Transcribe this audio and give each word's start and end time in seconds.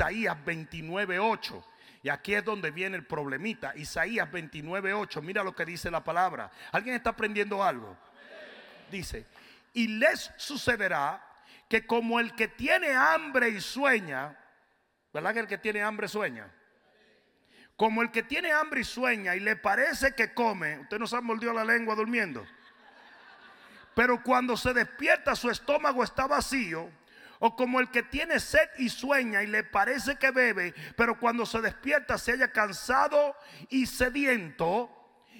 Isaías 0.00 0.36
29.8. 0.46 1.62
Y 2.02 2.08
aquí 2.08 2.34
es 2.34 2.42
donde 2.42 2.70
viene 2.70 2.96
el 2.96 3.04
problemita. 3.04 3.74
Isaías 3.76 4.30
29.8. 4.30 5.20
Mira 5.20 5.44
lo 5.44 5.54
que 5.54 5.66
dice 5.66 5.90
la 5.90 6.02
palabra. 6.02 6.50
¿Alguien 6.72 6.96
está 6.96 7.10
aprendiendo 7.10 7.62
algo? 7.62 7.94
Dice, 8.90 9.26
y 9.74 9.88
les 9.88 10.32
sucederá 10.38 11.22
que 11.68 11.86
como 11.86 12.18
el 12.18 12.34
que 12.34 12.48
tiene 12.48 12.94
hambre 12.94 13.50
y 13.50 13.60
sueña, 13.60 14.38
¿verdad 15.12 15.34
que 15.34 15.40
el 15.40 15.46
que 15.46 15.58
tiene 15.58 15.82
hambre 15.82 16.08
sueña? 16.08 16.50
Como 17.76 18.00
el 18.00 18.10
que 18.10 18.22
tiene 18.22 18.52
hambre 18.52 18.80
y 18.80 18.84
sueña 18.84 19.36
y 19.36 19.40
le 19.40 19.56
parece 19.56 20.14
que 20.14 20.32
come, 20.32 20.78
usted 20.78 20.98
no 20.98 21.06
se 21.06 21.16
ha 21.16 21.20
mordido 21.20 21.52
la 21.52 21.64
lengua 21.64 21.94
durmiendo. 21.94 22.46
Pero 23.94 24.22
cuando 24.22 24.56
se 24.56 24.72
despierta 24.72 25.36
su 25.36 25.50
estómago 25.50 26.02
está 26.02 26.26
vacío. 26.26 26.90
O 27.40 27.56
como 27.56 27.80
el 27.80 27.90
que 27.90 28.02
tiene 28.02 28.38
sed 28.38 28.68
y 28.78 28.88
sueña 28.90 29.42
y 29.42 29.46
le 29.46 29.64
parece 29.64 30.16
que 30.16 30.30
bebe, 30.30 30.74
pero 30.94 31.18
cuando 31.18 31.44
se 31.46 31.60
despierta 31.60 32.18
se 32.18 32.32
haya 32.32 32.52
cansado 32.52 33.34
y 33.70 33.86
sediento. 33.86 34.90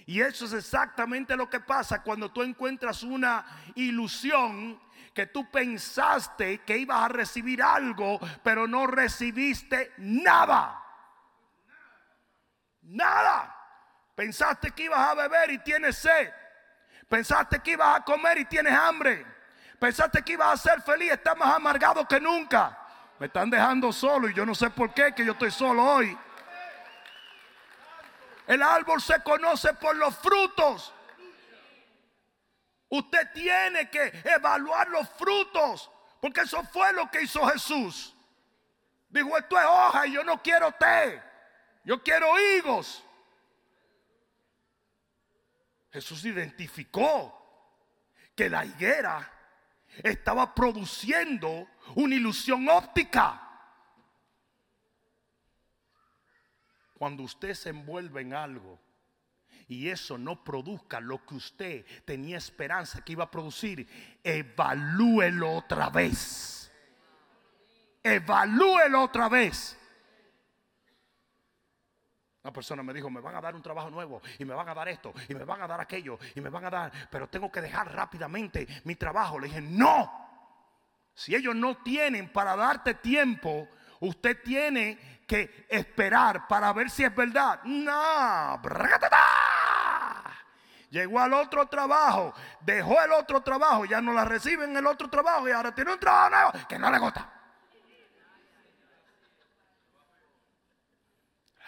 Y 0.07 0.23
eso 0.23 0.47
es 0.47 0.55
exactamente 0.55 1.37
lo 1.37 1.49
que 1.49 1.61
pasa 1.61 2.03
cuando 2.03 2.33
tú 2.33 2.43
encuentras 2.43 3.03
una 3.03 3.45
ilusión 3.75 4.81
que 5.15 5.27
tú 5.27 5.51
pensaste 5.51 6.59
que 6.63 6.79
ibas 6.79 7.05
a 7.05 7.09
recibir 7.09 7.63
algo, 7.63 8.19
pero 8.43 8.67
no 8.67 8.87
recibiste 8.87 9.93
nada. 9.99 10.83
Nada. 12.83 13.57
Pensaste 14.15 14.71
que 14.71 14.85
ibas 14.85 15.01
a 15.01 15.15
beber 15.15 15.51
y 15.51 15.59
tienes 15.59 15.97
sed. 15.97 16.33
Pensaste 17.09 17.61
que 17.61 17.73
ibas 17.73 18.01
a 18.01 18.05
comer 18.05 18.39
y 18.39 18.45
tienes 18.47 18.73
hambre. 18.73 19.27
Pensaste 19.81 20.23
que 20.23 20.35
ibas 20.35 20.53
a 20.53 20.71
ser 20.71 20.83
feliz, 20.83 21.11
estás 21.11 21.35
más 21.39 21.57
amargado 21.57 22.07
que 22.07 22.21
nunca. 22.21 22.79
Me 23.19 23.27
están 23.27 23.49
dejando 23.49 23.91
solo 23.95 24.29
y 24.29 24.35
yo 24.35 24.45
no 24.45 24.55
sé 24.55 24.69
por 24.69 24.93
qué 24.93 25.15
que 25.15 25.25
yo 25.25 25.33
estoy 25.33 25.51
solo 25.51 25.83
hoy. 25.83 26.17
El 28.47 28.63
árbol 28.63 29.01
se 29.01 29.23
conoce 29.23 29.73
por 29.73 29.97
los 29.97 30.15
frutos. 30.19 30.93
Usted 32.91 33.33
tiene 33.33 33.89
que 33.89 34.21
evaluar 34.25 34.89
los 34.89 35.09
frutos, 35.11 35.91
porque 36.21 36.43
eso 36.43 36.63
fue 36.65 36.93
lo 36.93 37.11
que 37.11 37.23
hizo 37.23 37.47
Jesús. 37.47 38.15
Dijo, 39.09 39.39
esto 39.39 39.59
es 39.59 39.65
hoja 39.65 40.07
y 40.07 40.13
yo 40.13 40.25
no 40.25 40.43
quiero 40.43 40.73
té. 40.73 41.23
Yo 41.85 42.03
quiero 42.03 42.39
higos. 42.39 43.03
Jesús 45.91 46.23
identificó 46.27 47.35
que 48.37 48.51
la 48.51 48.67
higuera 48.67 49.40
estaba 50.03 50.55
produciendo 50.55 51.69
una 51.95 52.15
ilusión 52.15 52.69
óptica. 52.69 53.47
Cuando 56.99 57.23
usted 57.23 57.55
se 57.55 57.71
envuelve 57.71 58.21
en 58.21 58.35
algo 58.35 58.79
y 59.69 59.89
eso 59.89 60.19
no 60.19 60.45
produzca 60.45 61.01
lo 61.01 61.25
que 61.25 61.35
usted 61.35 61.87
tenía 62.05 62.37
esperanza 62.37 63.03
que 63.03 63.13
iba 63.13 63.25
a 63.25 63.31
producir, 63.31 63.89
evalúelo 64.23 65.53
otra 65.53 65.89
vez. 65.89 66.71
Evalúelo 68.03 69.03
otra 69.03 69.29
vez. 69.29 69.80
Una 72.43 72.53
persona 72.55 72.83
me 72.83 72.95
dijo, 72.95 73.11
me 73.11 73.21
van 73.21 73.35
a 73.35 73.41
dar 73.41 73.55
un 73.55 73.63
trabajo 73.63 73.91
nuevo 73.91 74.23
y 74.39 74.45
me 74.47 74.55
van 74.55 74.67
a 74.69 74.75
dar 74.75 74.89
esto 74.89 75.13
y 75.29 75.35
me 75.35 75.45
van 75.45 75.61
a 75.61 75.67
dar 75.67 75.81
aquello 75.81 76.19
y 76.35 76.41
me 76.41 76.49
van 76.49 76.65
a 76.65 76.71
dar, 76.71 76.91
pero 77.11 77.29
tengo 77.29 77.53
que 77.53 77.61
dejar 77.61 77.93
rápidamente 77.95 78.67
mi 78.85 78.97
trabajo. 78.97 79.39
Le 79.39 79.49
dije, 79.49 79.61
no. 79.61 80.11
Si 81.15 81.35
ellos 81.35 81.55
no 81.55 81.77
tienen 81.83 82.33
para 82.33 82.57
darte 82.57 82.95
tiempo, 82.95 83.69
usted 84.01 84.43
tiene 84.43 85.21
que 85.27 85.67
esperar 85.69 86.49
para 86.49 86.73
ver 86.73 86.89
si 86.89 87.05
es 87.05 87.15
verdad. 87.15 87.61
No. 87.65 88.61
Llegó 90.89 91.21
al 91.21 91.35
otro 91.35 91.67
trabajo, 91.67 92.35
dejó 92.63 93.01
el 93.03 93.13
otro 93.13 93.43
trabajo, 93.43 93.85
ya 93.85 94.01
no 94.01 94.15
la 94.15 94.25
recibe 94.25 94.65
en 94.65 94.77
el 94.77 94.87
otro 94.87 95.11
trabajo 95.11 95.47
y 95.47 95.53
ahora 95.53 95.75
tiene 95.75 95.93
un 95.93 96.01
trabajo 96.01 96.31
nuevo 96.31 96.53
que 96.67 96.79
no 96.79 96.91
le 96.91 96.99
gusta. 96.99 97.31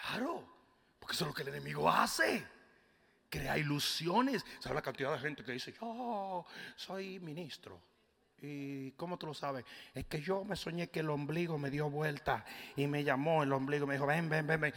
Claro. 0.01 0.52
Eso 1.13 1.25
es 1.25 1.27
lo 1.27 1.33
que 1.35 1.43
el 1.43 1.49
enemigo 1.49 1.87
hace. 1.87 2.43
Crea 3.29 3.55
ilusiones. 3.55 4.43
¿Sabe 4.59 4.73
la 4.73 4.81
cantidad 4.81 5.13
de 5.13 5.19
gente 5.19 5.43
que 5.43 5.51
dice, 5.51 5.71
yo 5.79 6.43
soy 6.75 7.19
ministro? 7.19 7.79
¿Y 8.41 8.89
cómo 8.93 9.19
tú 9.19 9.27
lo 9.27 9.35
sabes? 9.35 9.63
Es 9.93 10.05
que 10.05 10.19
yo 10.21 10.43
me 10.43 10.55
soñé 10.55 10.89
que 10.89 11.01
el 11.01 11.11
ombligo 11.11 11.59
me 11.59 11.69
dio 11.69 11.87
vuelta 11.87 12.43
y 12.75 12.87
me 12.87 13.03
llamó 13.03 13.43
el 13.43 13.53
ombligo, 13.53 13.85
me 13.85 13.93
dijo, 13.93 14.07
ven, 14.07 14.27
ven, 14.27 14.47
ven. 14.47 14.73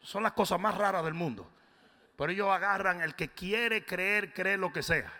Son 0.00 0.22
las 0.22 0.30
cosas 0.30 0.60
más 0.60 0.76
raras 0.76 1.04
del 1.04 1.14
mundo. 1.14 1.50
Pero 2.16 2.30
ellos 2.30 2.48
agarran 2.48 3.00
el 3.00 3.16
que 3.16 3.30
quiere 3.30 3.84
creer, 3.84 4.32
cree 4.32 4.56
lo 4.56 4.72
que 4.72 4.84
sea. 4.84 5.12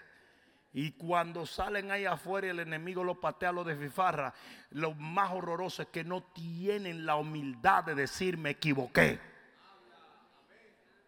Y 0.73 0.93
cuando 0.93 1.47
salen 1.47 1.91
ahí 1.91 2.05
afuera 2.05 2.47
y 2.47 2.51
el 2.51 2.61
enemigo 2.61 3.03
lo 3.03 3.21
patea, 3.21 3.51
lo 3.51 3.65
desfifarra, 3.65 4.33
lo 4.71 4.95
más 4.95 5.33
horroroso 5.33 5.83
es 5.83 5.89
que 5.89 6.05
no 6.05 6.23
tienen 6.23 7.07
la 7.07 7.17
humildad 7.17 7.83
de 7.83 7.97
decir 7.97 8.39
me 8.39 8.51
equivoqué. 8.51 9.32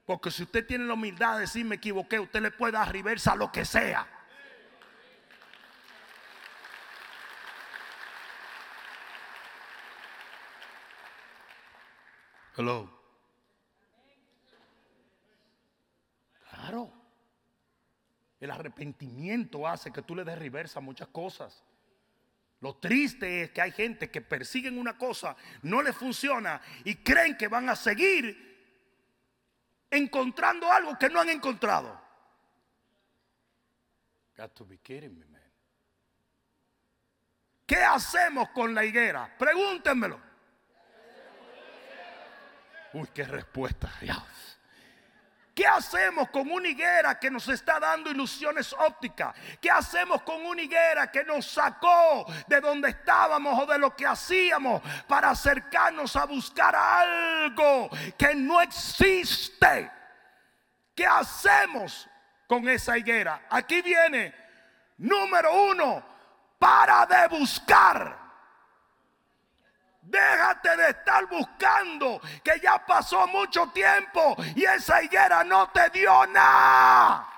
Porque 0.04 0.30
si 0.30 0.42
usted 0.42 0.66
tiene 0.66 0.84
la 0.84 0.94
humildad 0.94 1.34
de 1.34 1.40
decir 1.42 1.64
me 1.64 1.76
equivoqué, 1.76 2.20
usted 2.20 2.42
le 2.42 2.50
puede 2.50 2.72
dar 2.72 2.92
reversa 2.92 3.32
a 3.32 3.36
lo 3.36 3.50
que 3.50 3.64
sea. 3.64 4.06
Hello. 12.56 12.88
Claro. 16.50 16.92
El 18.38 18.50
arrepentimiento 18.50 19.66
hace 19.66 19.90
que 19.90 20.02
tú 20.02 20.14
le 20.14 20.22
des 20.22 20.38
reversa 20.38 20.78
a 20.78 20.82
muchas 20.82 21.08
cosas. 21.08 21.64
Lo 22.60 22.76
triste 22.76 23.42
es 23.42 23.50
que 23.50 23.60
hay 23.62 23.72
gente 23.72 24.10
que 24.10 24.20
persiguen 24.20 24.78
una 24.78 24.96
cosa, 24.96 25.36
no 25.62 25.82
le 25.82 25.92
funciona 25.92 26.60
y 26.84 26.96
creen 26.96 27.36
que 27.36 27.48
van 27.48 27.68
a 27.68 27.76
seguir 27.76 28.53
encontrando 29.94 30.70
algo 30.70 30.98
que 30.98 31.08
no 31.08 31.20
han 31.20 31.28
encontrado. 31.30 32.00
¿Qué 37.66 37.76
hacemos 37.76 38.50
con 38.50 38.74
la 38.74 38.84
higuera? 38.84 39.34
Pregúntenmelo. 39.38 40.20
Uy, 42.92 43.08
qué 43.12 43.24
respuesta. 43.24 43.90
¿Qué 45.54 45.66
hacemos 45.66 46.30
con 46.30 46.50
una 46.50 46.66
higuera 46.66 47.18
que 47.18 47.30
nos 47.30 47.46
está 47.48 47.78
dando 47.78 48.10
ilusiones 48.10 48.72
ópticas? 48.72 49.34
¿Qué 49.60 49.70
hacemos 49.70 50.22
con 50.22 50.44
una 50.44 50.60
higuera 50.60 51.12
que 51.12 51.22
nos 51.22 51.46
sacó 51.46 52.26
de 52.48 52.60
donde 52.60 52.88
estábamos 52.88 53.62
o 53.62 53.64
de 53.64 53.78
lo 53.78 53.94
que 53.94 54.04
hacíamos 54.04 54.82
para 55.06 55.30
acercarnos 55.30 56.16
a 56.16 56.24
buscar 56.24 56.74
algo 56.74 57.88
que 58.18 58.34
no 58.34 58.60
existe? 58.60 59.92
¿Qué 60.92 61.06
hacemos 61.06 62.08
con 62.48 62.68
esa 62.68 62.98
higuera? 62.98 63.42
Aquí 63.48 63.80
viene, 63.80 64.34
número 64.98 65.54
uno, 65.70 66.04
para 66.58 67.06
de 67.06 67.28
buscar. 67.28 68.23
De 70.44 70.90
estar 70.90 71.26
buscando 71.26 72.20
que 72.42 72.60
ya 72.60 72.84
pasó 72.84 73.26
mucho 73.26 73.68
tiempo 73.68 74.36
y 74.54 74.64
esa 74.64 75.02
higuera 75.02 75.42
no 75.42 75.70
te 75.70 75.88
dio 75.88 76.26
nada. 76.26 77.28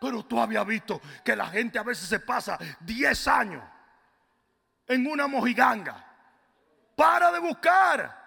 Pero 0.00 0.24
tú 0.24 0.40
habías 0.40 0.64
visto 0.64 1.00
que 1.24 1.34
la 1.34 1.46
gente 1.46 1.78
a 1.78 1.82
veces 1.82 2.08
se 2.08 2.20
pasa 2.20 2.56
10 2.80 3.28
años 3.28 3.64
en 4.86 5.06
una 5.06 5.26
mojiganga. 5.26 6.04
Para 6.94 7.32
de 7.32 7.40
buscar. 7.40 8.22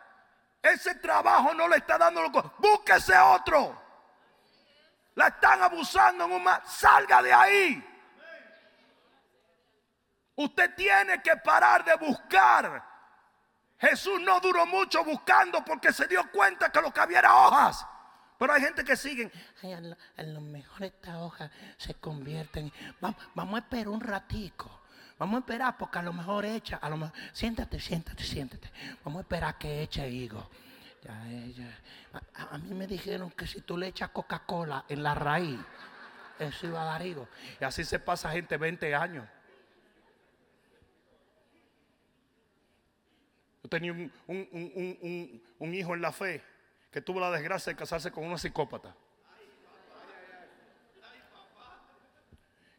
Ese 0.61 0.95
trabajo 0.95 1.53
no 1.53 1.67
le 1.67 1.77
está 1.77 1.97
dando 1.97 2.21
lo 2.23 2.29
Búsquese 2.59 3.17
otro 3.17 3.84
la 5.15 5.27
están 5.27 5.63
abusando 5.63 6.25
en 6.25 6.31
un 6.31 6.43
mar, 6.43 6.61
salga 6.65 7.21
de 7.21 7.33
ahí. 7.33 7.91
Usted 10.35 10.75
tiene 10.75 11.21
que 11.21 11.35
parar 11.37 11.83
de 11.85 11.95
buscar. 11.95 12.83
Jesús 13.79 14.19
no 14.21 14.39
duró 14.39 14.65
mucho 14.65 15.03
buscando 15.03 15.63
porque 15.63 15.91
se 15.91 16.07
dio 16.07 16.29
cuenta 16.31 16.71
que 16.71 16.81
lo 16.81 16.93
que 16.93 16.99
había 16.99 17.19
era 17.19 17.35
hojas. 17.35 17.85
Pero 18.37 18.51
hay 18.51 18.61
gente 18.61 18.83
que 18.83 18.97
sigue. 18.97 19.31
a, 20.17 20.23
lo, 20.23 20.41
mejor 20.41 20.83
esta 20.83 21.19
hoja 21.19 21.49
se 21.77 21.93
convierte 21.95 22.59
en. 22.59 22.73
Vamos, 22.99 23.55
a 23.55 23.57
esperar 23.59 23.87
un 23.87 24.01
ratico. 24.01 24.81
Vamos 25.17 25.37
a 25.37 25.39
esperar 25.39 25.77
porque 25.77 25.99
a 25.99 26.01
lo 26.01 26.11
mejor 26.11 26.43
echa. 26.43 26.77
A 26.77 26.89
lo 26.89 26.97
mejor, 26.97 27.15
siéntate, 27.31 27.79
siéntate, 27.79 28.23
siéntate. 28.23 28.69
Vamos 29.05 29.19
a 29.19 29.21
esperar 29.21 29.57
que 29.57 29.83
eche 29.83 30.09
higo. 30.09 30.49
A, 31.07 32.57
mí 32.57 32.73
me 32.73 32.87
dijeron 32.87 33.31
que 33.31 33.45
si 33.45 33.61
tú 33.61 33.77
le 33.77 33.87
echas 33.87 34.09
Coca-Cola 34.09 34.85
en 34.89 35.03
la 35.03 35.13
raíz, 35.13 35.59
he 36.39 36.51
sido 36.51 36.79
alarido. 36.79 37.27
Y 37.59 37.63
así 37.63 37.83
se 37.83 37.99
pasa 37.99 38.31
gente 38.31 38.57
20 38.57 38.95
años. 38.95 39.27
Yo 43.63 43.69
tenía 43.69 43.91
un, 43.91 44.11
un, 44.27 45.73
hijo 45.73 45.95
en 45.95 46.01
la 46.01 46.11
fe 46.11 46.43
que 46.91 47.01
tuvo 47.01 47.19
la 47.19 47.31
desgracia 47.31 47.73
de 47.73 47.77
casarse 47.77 48.11
con 48.11 48.23
una 48.23 48.37
psicópata. 48.37 48.95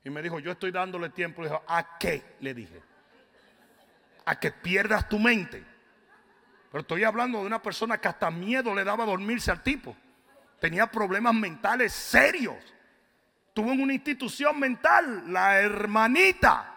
Y 0.04 0.10
me 0.10 0.22
dijo, 0.22 0.38
yo 0.38 0.52
estoy 0.52 0.70
dándole 0.70 1.10
tiempo. 1.10 1.42
Le 1.42 1.48
dijo, 1.48 1.62
¿a 1.66 1.98
qué? 1.98 2.36
Le 2.40 2.54
dije. 2.54 2.80
A 4.24 4.38
que 4.38 4.52
pierdas 4.52 5.08
tu 5.08 5.18
mente. 5.18 5.75
Pero 6.70 6.80
estoy 6.82 7.04
hablando 7.04 7.40
de 7.40 7.46
una 7.46 7.62
persona 7.62 7.98
que 7.98 8.08
hasta 8.08 8.30
miedo 8.30 8.74
le 8.74 8.84
daba 8.84 9.04
a 9.04 9.06
dormirse 9.06 9.50
al 9.50 9.62
tipo. 9.62 9.96
Tenía 10.60 10.86
problemas 10.90 11.34
mentales 11.34 11.92
serios. 11.92 12.56
Tuvo 13.54 13.72
en 13.72 13.80
una 13.80 13.94
institución 13.94 14.58
mental, 14.58 15.32
la 15.32 15.60
hermanita. 15.60 16.74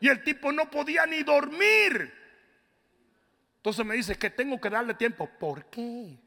Y 0.00 0.08
el 0.08 0.22
tipo 0.22 0.52
no 0.52 0.70
podía 0.70 1.06
ni 1.06 1.22
dormir. 1.22 2.14
Entonces 3.56 3.84
me 3.84 3.94
dice 3.94 4.16
que 4.16 4.30
tengo 4.30 4.60
que 4.60 4.70
darle 4.70 4.94
tiempo. 4.94 5.28
¿Por 5.38 5.66
qué? 5.66 6.18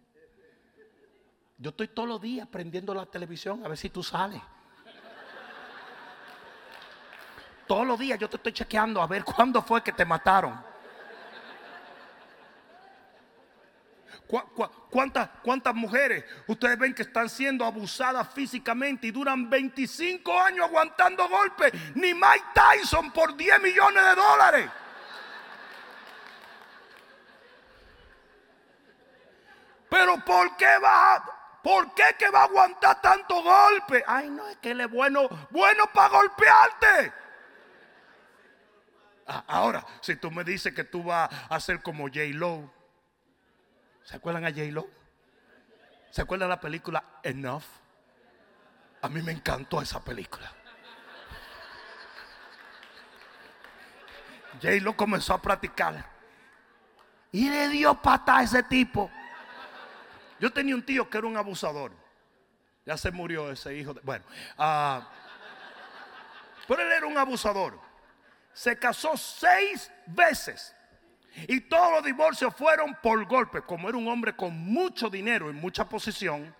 Yo 1.58 1.70
estoy 1.70 1.88
todos 1.88 2.10
los 2.10 2.22
días 2.22 2.48
prendiendo 2.48 2.94
la 2.94 3.06
televisión 3.06 3.64
a 3.66 3.70
ver 3.70 3.78
si 3.78 3.90
tú 3.90 4.04
sales. 4.04 4.42
Todos 7.68 7.88
los 7.88 7.98
días 7.98 8.20
yo 8.20 8.30
te 8.30 8.36
estoy 8.36 8.52
chequeando 8.52 9.02
a 9.02 9.08
ver 9.08 9.24
cuándo 9.36 9.62
fue 9.62 9.82
que 9.82 9.92
te 9.92 10.06
mataron. 10.06 10.73
¿Cuántas, 14.90 15.30
¿Cuántas 15.44 15.76
mujeres 15.76 16.26
ustedes 16.48 16.78
ven 16.80 16.96
que 16.96 17.04
están 17.04 17.30
siendo 17.30 17.66
abusadas 17.66 18.28
físicamente 18.34 19.08
y 19.08 19.12
duran 19.12 19.48
25 19.48 20.40
años 20.40 20.66
aguantando 20.66 21.30
golpes? 21.30 21.72
Ni 21.96 22.14
Mike 22.14 22.46
Tyson 22.54 23.12
por 23.12 23.36
10 23.38 23.62
millones 23.62 24.04
de 24.04 24.16
dólares. 24.16 24.70
Pero 29.90 30.18
¿por 30.26 30.58
qué 30.58 30.80
va 30.84 31.24
¿Por 31.62 31.94
qué 31.94 32.04
que 32.20 32.30
va 32.30 32.42
a 32.42 32.44
aguantar 32.44 33.02
tanto 33.02 33.42
golpe? 33.42 34.04
Ay, 34.06 34.30
no, 34.30 34.46
es 34.50 34.58
que 34.58 34.72
él 34.72 34.82
es 34.82 34.92
bueno, 34.92 35.30
bueno 35.50 35.86
para 35.94 36.10
golpearte. 36.10 37.14
Ah, 39.26 39.46
ahora, 39.48 39.86
si 40.02 40.18
tú 40.18 40.30
me 40.30 40.44
dices 40.44 40.74
que 40.74 40.84
tú 40.84 41.04
vas 41.04 41.30
a 41.50 41.60
ser 41.62 41.82
como 41.82 42.08
J. 42.08 42.20
Lo, 42.34 42.73
¿se 44.04 44.16
acuerdan 44.16 44.46
a 44.46 44.50
J. 44.50 44.64
Lo? 44.72 44.88
¿Se 46.12 46.22
acuerdan 46.22 46.50
de 46.50 46.56
la 46.56 46.62
película 46.62 47.04
Enough? 47.24 47.64
A 49.02 49.10
mí 49.10 49.22
me 49.22 49.32
encantó 49.32 49.82
esa 49.82 50.04
película. 50.04 50.52
J. 54.62 54.70
Lo 54.82 54.96
comenzó 54.96 55.34
a 55.34 55.42
practicar 55.42 56.06
y 57.32 57.50
le 57.50 57.70
dio 57.70 58.00
pata 58.02 58.38
a 58.38 58.44
ese 58.44 58.64
tipo. 58.64 59.10
Yo 60.40 60.52
tenía 60.52 60.76
un 60.76 60.86
tío 60.86 61.10
que 61.10 61.18
era 61.18 61.28
un 61.28 61.38
abusador. 61.38 61.92
Ya 62.86 62.98
se 62.98 63.12
murió 63.12 63.52
ese 63.52 63.76
hijo. 63.76 63.96
bueno, 64.04 64.26
uh, 64.58 65.02
pero 66.68 66.82
él 66.82 66.92
era 66.92 67.06
un 67.08 67.18
abusador 67.18 67.80
se 68.54 68.78
casó 68.78 69.18
seis 69.18 69.92
veces. 70.06 70.73
Y 71.48 71.62
todos 71.62 71.92
los 71.92 72.04
divorcios 72.04 72.54
fueron 72.56 72.96
por 73.02 73.26
golpe. 73.26 73.62
Como 73.62 73.90
era 73.90 73.98
un 73.98 74.08
hombre 74.08 74.36
con 74.36 74.58
mucho 74.58 75.10
dinero 75.10 75.50
y 75.50 75.54
mucha 75.54 75.88
posición, 75.88 76.56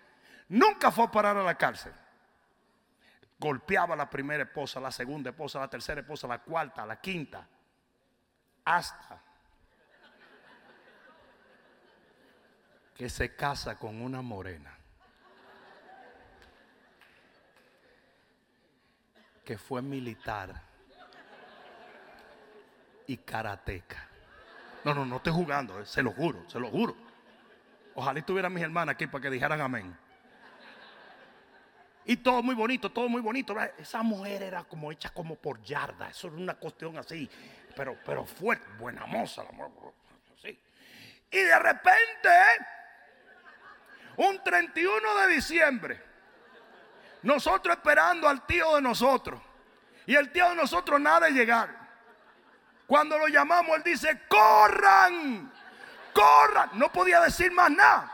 nunca 0.48 0.90
fue 0.90 1.04
a 1.04 1.10
parar 1.10 1.36
a 1.36 1.42
la 1.42 1.56
cárcel. 1.56 1.92
Golpeaba 3.38 3.94
a 3.94 3.96
la 3.96 4.10
primera 4.10 4.44
esposa, 4.44 4.80
la 4.80 4.90
segunda 4.90 5.30
esposa, 5.30 5.60
la 5.60 5.68
tercera 5.68 6.00
esposa, 6.00 6.26
la 6.26 6.40
cuarta, 6.40 6.84
la 6.84 7.00
quinta. 7.00 7.46
Hasta 8.64 9.22
que 12.94 13.08
se 13.08 13.34
casa 13.34 13.76
con 13.76 14.00
una 14.00 14.22
morena. 14.22 14.76
Que 19.44 19.58
fue 19.58 19.82
militar 19.82 20.62
y 23.06 23.18
karateca. 23.18 24.08
No, 24.84 24.94
no, 24.94 25.06
no 25.06 25.16
estoy 25.16 25.32
jugando, 25.32 25.80
eh, 25.80 25.86
se 25.86 26.02
lo 26.02 26.12
juro, 26.12 26.44
se 26.48 26.60
lo 26.60 26.68
juro. 26.70 26.94
Ojalá 27.94 28.18
estuvieran 28.18 28.52
mis 28.52 28.62
hermanas 28.62 28.94
aquí 28.94 29.06
para 29.06 29.22
que 29.22 29.30
dijeran 29.30 29.60
amén. 29.60 29.96
Y 32.04 32.18
todo 32.18 32.42
muy 32.42 32.54
bonito, 32.54 32.90
todo 32.90 33.08
muy 33.08 33.22
bonito. 33.22 33.56
Esa 33.78 34.02
mujer 34.02 34.42
era 34.42 34.64
como 34.64 34.92
hecha 34.92 35.10
como 35.10 35.36
por 35.36 35.62
yarda. 35.62 36.10
Eso 36.10 36.26
era 36.26 36.36
una 36.36 36.54
cuestión 36.54 36.98
así. 36.98 37.30
Pero, 37.74 37.96
pero 38.04 38.26
fuerte, 38.26 38.66
buena 38.78 39.06
moza. 39.06 39.42
así. 40.36 40.58
Y 41.30 41.38
de 41.38 41.58
repente, 41.58 42.28
un 44.18 44.42
31 44.44 45.14
de 45.20 45.34
diciembre, 45.34 46.02
nosotros 47.22 47.74
esperando 47.74 48.28
al 48.28 48.44
tío 48.44 48.74
de 48.74 48.82
nosotros. 48.82 49.40
Y 50.04 50.14
el 50.14 50.30
tío 50.30 50.50
de 50.50 50.56
nosotros 50.56 51.00
nada 51.00 51.28
de. 51.28 51.83
Cuando 52.86 53.18
lo 53.18 53.28
llamamos, 53.28 53.76
él 53.78 53.82
dice, 53.82 54.20
corran, 54.28 55.50
corran. 56.12 56.70
No 56.74 56.92
podía 56.92 57.20
decir 57.20 57.50
más 57.52 57.70
nada. 57.70 58.10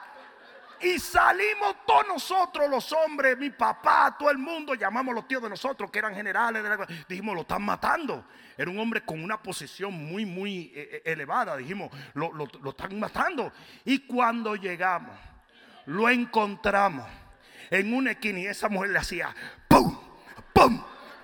Y 0.81 0.99
salimos 0.99 1.76
todos 1.87 2.06
nosotros, 2.08 2.70
los 2.70 2.90
hombres, 2.93 3.37
mi 3.37 3.50
papá, 3.50 4.17
todo 4.19 4.31
el 4.31 4.38
mundo, 4.38 4.75
llamamos 4.75 5.12
a 5.12 5.17
los 5.17 5.28
tíos 5.28 5.43
de 5.43 5.50
nosotros, 5.50 5.90
que 5.90 5.99
eran 5.99 6.14
generales. 6.14 6.64
dijimos, 7.06 7.34
lo 7.34 7.43
están 7.43 7.62
matando. 7.62 8.25
Era 8.56 8.70
un 8.70 8.78
hombre 8.78 9.05
con 9.05 9.22
una 9.22 9.43
posición 9.43 9.93
muy, 9.93 10.25
muy 10.25 10.73
eh, 10.75 11.02
eh, 11.05 11.12
elevada. 11.12 11.56
Dijimos, 11.56 11.90
lo, 12.14 12.32
lo 12.32 12.70
están 12.70 12.99
matando. 12.99 13.52
Y 13.84 14.00
cuando 14.06 14.55
llegamos, 14.56 15.16
lo 15.87 16.08
encontramos 16.08 17.06
en 17.70 17.93
una 17.93 18.12
esquina 18.12 18.40
y 18.40 18.46
esa 18.46 18.69
mujer 18.69 18.90
le 18.90 18.99
hacía, 18.99 19.34
¡pum! 19.69 19.99
¡pum! 20.52 20.82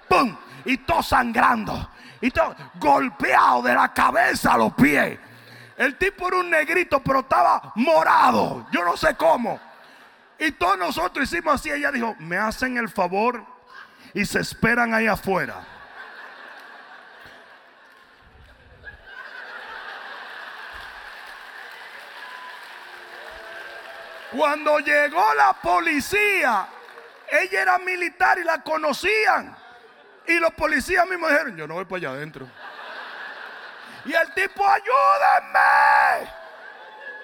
¡pum! 0.08 0.36
Y 0.64 0.78
todo 0.78 1.02
sangrando 1.02 1.90
y 2.20 2.30
todo 2.30 2.54
golpeado 2.74 3.62
de 3.62 3.74
la 3.74 3.92
cabeza 3.92 4.54
a 4.54 4.58
los 4.58 4.72
pies. 4.74 5.18
El 5.76 5.96
tipo 5.98 6.28
era 6.28 6.38
un 6.38 6.50
negrito, 6.50 7.02
pero 7.02 7.20
estaba 7.20 7.72
morado. 7.74 8.66
Yo 8.72 8.84
no 8.84 8.96
sé 8.96 9.14
cómo. 9.16 9.60
Y 10.38 10.52
todos 10.52 10.78
nosotros 10.78 11.30
hicimos 11.30 11.54
así. 11.54 11.70
Ella 11.70 11.92
dijo, 11.92 12.14
me 12.18 12.38
hacen 12.38 12.78
el 12.78 12.88
favor 12.88 13.44
y 14.14 14.24
se 14.24 14.40
esperan 14.40 14.94
ahí 14.94 15.06
afuera. 15.06 15.66
Cuando 24.36 24.78
llegó 24.80 25.34
la 25.34 25.52
policía, 25.54 26.66
ella 27.30 27.62
era 27.62 27.78
militar 27.78 28.38
y 28.38 28.44
la 28.44 28.62
conocían. 28.62 29.56
Y 30.28 30.38
los 30.40 30.52
policías 30.54 31.06
mismos 31.08 31.30
dijeron, 31.30 31.56
yo 31.56 31.66
no 31.66 31.74
voy 31.74 31.84
para 31.84 31.96
allá 31.98 32.10
adentro. 32.10 32.48
Y 34.04 34.12
el 34.12 34.34
tipo, 34.34 34.66
ayúdenme. 34.66 36.30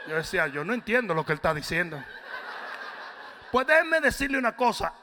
Yo 0.08 0.16
decía, 0.16 0.46
yo 0.48 0.64
no 0.64 0.74
entiendo 0.74 1.14
lo 1.14 1.24
que 1.24 1.32
él 1.32 1.36
está 1.36 1.54
diciendo. 1.54 2.02
Pues 3.50 3.66
déjenme 3.66 4.00
decirle 4.00 4.38
una 4.38 4.56
cosa. 4.56 4.94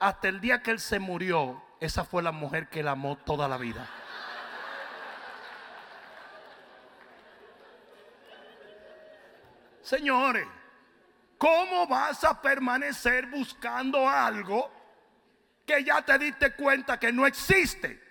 Hasta 0.00 0.28
el 0.28 0.40
día 0.40 0.62
que 0.62 0.70
él 0.70 0.80
se 0.80 0.98
murió, 0.98 1.62
esa 1.80 2.04
fue 2.04 2.22
la 2.22 2.32
mujer 2.32 2.68
que 2.68 2.80
él 2.80 2.88
amó 2.88 3.16
toda 3.16 3.48
la 3.48 3.56
vida. 3.56 3.86
Señores, 9.82 10.46
¿cómo 11.38 11.86
vas 11.86 12.22
a 12.24 12.40
permanecer 12.40 13.26
buscando 13.26 14.08
algo 14.08 14.77
que 15.68 15.84
ya 15.84 16.00
te 16.00 16.18
diste 16.18 16.54
cuenta 16.54 16.98
que 16.98 17.12
no 17.12 17.26
existe. 17.26 18.02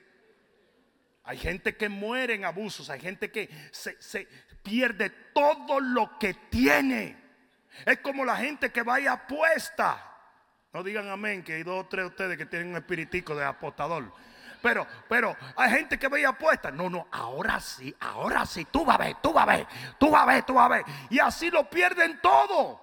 Hay 1.23 1.37
gente 1.37 1.75
que 1.75 1.89
muere 1.89 2.35
en 2.35 2.45
abusos, 2.45 2.89
hay 2.89 3.01
gente 3.01 3.31
que 3.31 3.49
se, 3.71 4.27
pierde 4.61 5.09
todo 5.33 5.79
lo 5.79 6.17
que 6.19 6.35
tiene. 6.35 7.17
Es 7.85 7.99
como 7.99 8.23
la 8.23 8.37
gente 8.37 8.71
que 8.71 8.83
va 8.83 8.99
y 8.99 9.07
apuesta. 9.07 10.03
No 10.71 10.83
digan 10.83 11.09
amén, 11.09 11.43
que 11.43 11.55
hay 11.55 11.63
dos 11.63 11.83
o 11.83 11.87
tres 11.87 12.03
de 12.03 12.09
ustedes 12.09 12.37
que 12.37 12.45
tienen 12.45 12.69
un 12.69 12.75
espiritico 12.75 13.35
de 13.35 13.43
apostador. 13.43 14.13
Pero, 14.61 14.85
pero 15.09 15.35
hay 15.55 15.71
gente 15.71 15.97
que 15.97 16.07
ve 16.07 16.21
y 16.21 16.25
apuesta. 16.25 16.69
No, 16.69 16.89
no, 16.89 17.07
ahora 17.11 17.59
sí, 17.59 17.93
ahora 17.99 18.45
sí, 18.45 18.65
tú 18.65 18.85
vas 18.85 18.99
a 18.99 19.03
ver, 19.03 19.15
tú 19.21 19.33
vas 19.33 19.47
a 19.47 19.57
ver, 19.57 19.67
tú 19.99 20.11
vas 20.11 20.23
a 20.23 20.25
ver, 20.25 20.43
tú 20.43 20.53
vas 20.53 20.65
a 20.65 20.75
ver. 20.75 20.85
Y 21.09 21.19
así 21.19 21.49
lo 21.49 21.69
pierden 21.69 22.19
todo. 22.21 22.81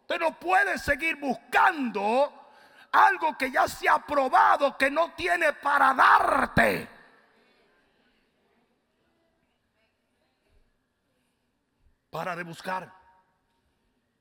Usted 0.00 0.18
no 0.18 0.38
puede 0.38 0.78
seguir 0.78 1.16
buscando 1.16 2.45
algo 2.92 3.36
que 3.36 3.50
ya 3.50 3.68
se 3.68 3.88
ha 3.88 3.98
probado 3.98 4.76
que 4.76 4.90
no 4.90 5.12
tiene 5.12 5.52
para 5.52 5.94
darte. 5.94 6.88
Para 12.10 12.34
de 12.34 12.44
buscar. 12.44 12.92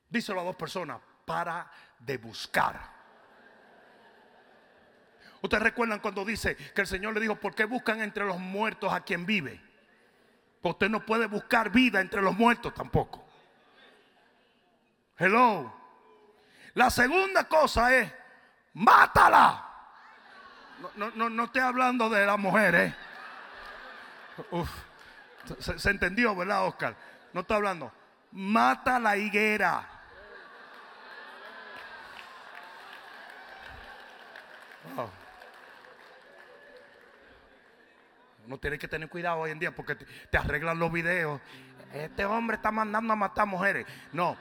Díselo 0.10 0.42
a 0.42 0.44
dos 0.44 0.56
personas, 0.56 1.00
para 1.26 1.70
de 2.00 2.18
buscar. 2.18 2.96
Ustedes 5.42 5.64
recuerdan 5.64 6.00
cuando 6.00 6.26
dice 6.26 6.56
que 6.56 6.82
el 6.82 6.88
Señor 6.88 7.14
le 7.14 7.20
dijo, 7.20 7.36
¿por 7.36 7.54
qué 7.54 7.66
buscan 7.66 8.02
entre 8.02 8.26
los 8.26 8.40
muertos 8.40 8.92
a 8.92 9.02
quien 9.02 9.26
vive? 9.26 9.62
Pues 10.62 10.74
usted 10.74 10.90
no 10.90 11.06
puede 11.06 11.28
buscar 11.28 11.70
vida 11.70 12.02
entre 12.02 12.22
los 12.22 12.36
muertos 12.36 12.74
tampoco. 12.74 13.24
Hello. 15.18 15.72
La 16.74 16.90
segunda 16.90 17.48
cosa 17.48 17.96
es, 17.96 18.12
mátala. 18.76 19.64
No, 20.96 21.12
no, 21.16 21.30
no, 21.30 21.44
estoy 21.46 21.62
hablando 21.62 22.10
de 22.10 22.26
la 22.26 22.38
mujer, 22.38 22.76
¿eh? 22.76 22.96
Se, 25.60 25.90
entendió, 25.90 26.36
¿verdad, 26.36 26.66
Oscar? 26.68 26.96
No 27.34 27.42
estoy 27.42 27.58
hablando. 27.58 27.92
Mata 28.32 29.00
la 29.00 29.18
higuera. 29.18 29.88
Uno 38.46 38.58
tiene 38.60 38.78
que 38.78 38.88
tener 38.88 39.10
cuidado 39.10 39.40
hoy 39.40 39.52
en 39.52 39.60
día 39.60 39.74
porque 39.74 39.96
te, 39.96 40.38
arreglan 40.38 40.78
los 40.78 40.92
videos. 40.92 41.42
Este 41.94 42.26
hombre 42.26 42.58
está 42.58 42.72
mandando 42.72 43.14
a 43.14 43.16
matar 43.16 43.48
mujeres. 43.48 43.88
No, 44.12 44.38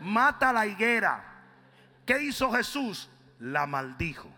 mata 0.00 0.52
la 0.52 0.66
higuera. 0.66 1.24
¿Qué 2.04 2.20
hizo 2.20 2.52
Jesús? 2.52 3.08
La 3.40 3.66
maldijo. 3.66 4.28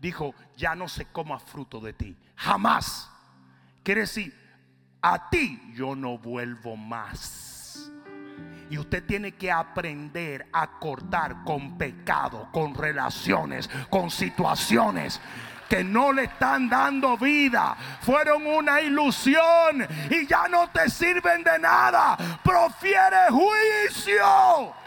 Dijo, 0.00 0.34
ya 0.56 0.74
no 0.74 0.88
se 0.88 1.06
coma 1.06 1.38
fruto 1.38 1.80
de 1.80 1.92
ti. 1.92 2.16
Jamás. 2.36 3.10
Quiere 3.82 4.02
decir, 4.02 4.34
a 5.02 5.30
ti 5.30 5.72
yo 5.74 5.94
no 5.94 6.18
vuelvo 6.18 6.76
más. 6.76 7.90
Y 8.70 8.78
usted 8.78 9.04
tiene 9.04 9.32
que 9.32 9.50
aprender 9.50 10.46
a 10.52 10.78
cortar 10.78 11.42
con 11.44 11.76
pecado, 11.76 12.48
con 12.52 12.74
relaciones, 12.74 13.68
con 13.90 14.10
situaciones 14.10 15.20
que 15.68 15.84
no 15.84 16.12
le 16.12 16.24
están 16.24 16.68
dando 16.68 17.16
vida. 17.16 17.76
Fueron 18.00 18.46
una 18.46 18.80
ilusión 18.80 19.86
y 20.10 20.26
ya 20.26 20.48
no 20.48 20.68
te 20.70 20.90
sirven 20.90 21.44
de 21.44 21.58
nada. 21.58 22.16
Profiere 22.42 23.28
juicio. 23.30 24.79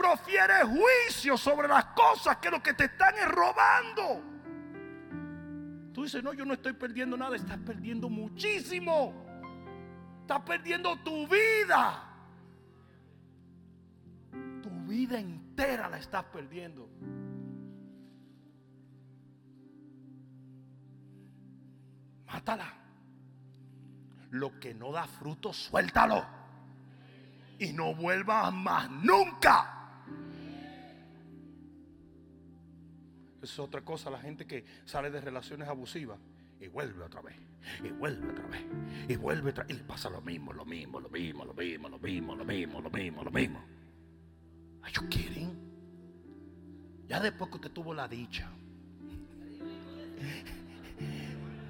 Profiere 0.00 0.64
juicio 0.64 1.36
sobre 1.36 1.68
las 1.68 1.84
cosas 1.86 2.38
que 2.38 2.50
lo 2.50 2.62
que 2.62 2.72
te 2.72 2.84
están 2.84 3.14
es 3.16 3.28
robando. 3.28 4.22
Tú 5.92 6.04
dices, 6.04 6.22
no, 6.22 6.32
yo 6.32 6.46
no 6.46 6.54
estoy 6.54 6.72
perdiendo 6.72 7.18
nada. 7.18 7.36
Estás 7.36 7.58
perdiendo 7.58 8.08
muchísimo. 8.08 9.12
Estás 10.22 10.40
perdiendo 10.40 10.96
tu 11.00 11.26
vida. 11.28 12.02
Tu 14.62 14.70
vida 14.86 15.18
entera 15.18 15.90
la 15.90 15.98
estás 15.98 16.24
perdiendo. 16.24 16.88
mátala. 22.32 22.72
Lo 24.30 24.58
que 24.60 24.74
no 24.74 24.92
da 24.92 25.06
fruto, 25.06 25.52
suéltalo. 25.52 26.24
Y 27.58 27.72
no 27.72 27.94
vuelvas 27.94 28.52
más 28.52 28.88
nunca. 28.90 29.79
Es 33.42 33.58
otra 33.58 33.80
cosa, 33.82 34.10
la 34.10 34.20
gente 34.20 34.46
que 34.46 34.64
sale 34.84 35.10
de 35.10 35.20
relaciones 35.20 35.68
abusivas 35.68 36.18
y 36.60 36.68
vuelve 36.68 37.04
otra 37.04 37.22
vez, 37.22 37.36
y 37.82 37.90
vuelve 37.90 38.30
otra 38.30 38.46
vez, 38.46 38.62
y 39.08 39.16
vuelve 39.16 39.50
otra 39.50 39.64
vez, 39.64 39.74
y 39.74 39.78
le 39.78 39.84
pasa 39.84 40.10
lo 40.10 40.20
mismo, 40.20 40.52
lo 40.52 40.64
mismo, 40.64 41.00
lo 41.00 41.08
mismo, 41.08 41.44
lo 41.44 41.54
mismo, 41.54 41.88
lo 41.88 41.98
mismo, 41.98 42.36
lo 42.36 42.44
mismo, 42.44 42.80
lo 42.80 42.90
mismo, 42.90 43.24
lo 43.24 43.30
mismo. 43.30 43.64
Are? 44.82 45.48
Ya 47.08 47.20
después 47.20 47.50
que 47.50 47.56
usted 47.56 47.70
tuvo 47.70 47.92
la 47.92 48.06
dicha 48.06 48.48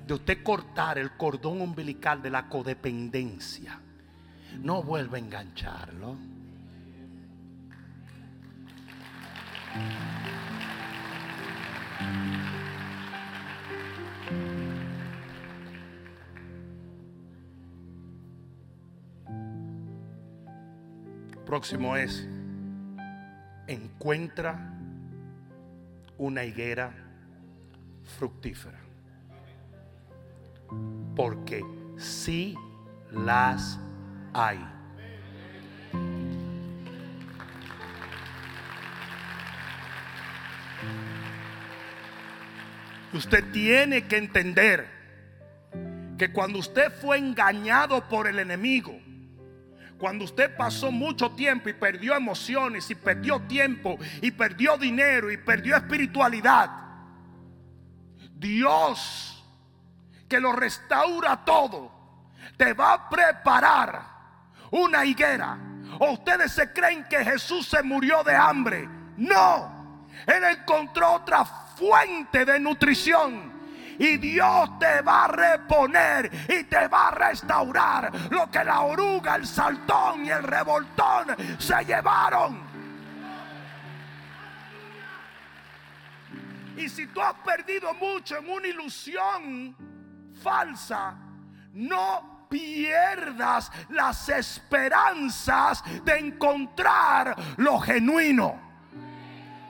de 0.06 0.14
usted 0.14 0.42
cortar 0.42 0.98
el 0.98 1.12
cordón 1.16 1.60
umbilical 1.60 2.20
de 2.20 2.30
la 2.30 2.48
codependencia, 2.48 3.80
no 4.60 4.82
vuelve 4.82 5.18
a 5.18 5.20
engancharlo. 5.20 6.16
Próximo 21.50 21.96
es, 21.96 22.28
encuentra 23.66 24.72
una 26.16 26.44
higuera 26.44 26.94
fructífera 28.20 28.78
porque 31.16 31.60
sí 31.96 32.54
las 33.10 33.80
hay. 34.32 34.64
Usted 43.12 43.50
tiene 43.50 44.06
que 44.06 44.18
entender 44.18 44.86
que 46.16 46.32
cuando 46.32 46.60
usted 46.60 46.92
fue 46.92 47.18
engañado 47.18 48.08
por 48.08 48.28
el 48.28 48.38
enemigo, 48.38 49.00
cuando 50.00 50.24
usted 50.24 50.56
pasó 50.56 50.90
mucho 50.90 51.30
tiempo 51.32 51.68
y 51.68 51.74
perdió 51.74 52.16
emociones 52.16 52.90
y 52.90 52.94
perdió 52.94 53.38
tiempo 53.42 53.98
y 54.22 54.30
perdió 54.30 54.78
dinero 54.78 55.30
y 55.30 55.36
perdió 55.36 55.76
espiritualidad, 55.76 56.70
Dios 58.34 59.44
que 60.26 60.40
lo 60.40 60.52
restaura 60.52 61.44
todo, 61.44 61.92
te 62.56 62.72
va 62.72 62.94
a 62.94 63.08
preparar 63.10 64.02
una 64.70 65.04
higuera. 65.04 65.58
¿O 65.98 66.12
ustedes 66.12 66.52
se 66.52 66.72
creen 66.72 67.04
que 67.04 67.22
Jesús 67.22 67.68
se 67.68 67.82
murió 67.82 68.24
de 68.24 68.34
hambre? 68.34 68.88
No, 69.18 70.06
Él 70.26 70.42
encontró 70.44 71.12
otra 71.12 71.44
fuente 71.44 72.46
de 72.46 72.58
nutrición. 72.58 73.59
Y 73.98 74.16
Dios 74.16 74.78
te 74.78 75.02
va 75.02 75.24
a 75.24 75.28
reponer 75.28 76.30
y 76.48 76.64
te 76.64 76.88
va 76.88 77.08
a 77.08 77.10
restaurar 77.10 78.10
lo 78.30 78.50
que 78.50 78.64
la 78.64 78.80
oruga, 78.80 79.36
el 79.36 79.46
saltón 79.46 80.24
y 80.24 80.30
el 80.30 80.42
revoltón 80.42 81.36
se 81.58 81.84
llevaron. 81.84 82.70
Y 86.76 86.88
si 86.88 87.06
tú 87.08 87.20
has 87.20 87.34
perdido 87.34 87.92
mucho 87.94 88.38
en 88.38 88.48
una 88.48 88.66
ilusión, 88.66 89.76
falsa, 90.42 91.14
no 91.74 92.46
pierdas 92.48 93.70
las 93.90 94.28
esperanzas 94.30 95.82
de 96.04 96.18
encontrar 96.18 97.36
lo 97.58 97.78
genuino. 97.80 98.58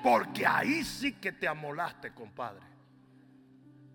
Porque 0.03 0.47
ahí 0.47 0.85
sí 0.85 1.15
que 1.15 1.33
te 1.33 1.49
amolaste, 1.49 2.12
compadre. 2.12 2.70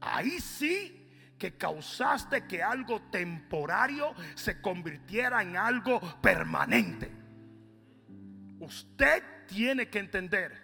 Ahí 0.01 0.39
sí 0.39 1.01
que 1.37 1.57
causaste 1.57 2.45
que 2.47 2.63
algo 2.63 3.01
temporario 3.11 4.13
se 4.35 4.61
convirtiera 4.61 5.41
en 5.41 5.57
algo 5.57 5.99
permanente. 6.21 7.11
Usted 8.59 9.23
tiene 9.47 9.89
que 9.89 9.99
entender 9.99 10.63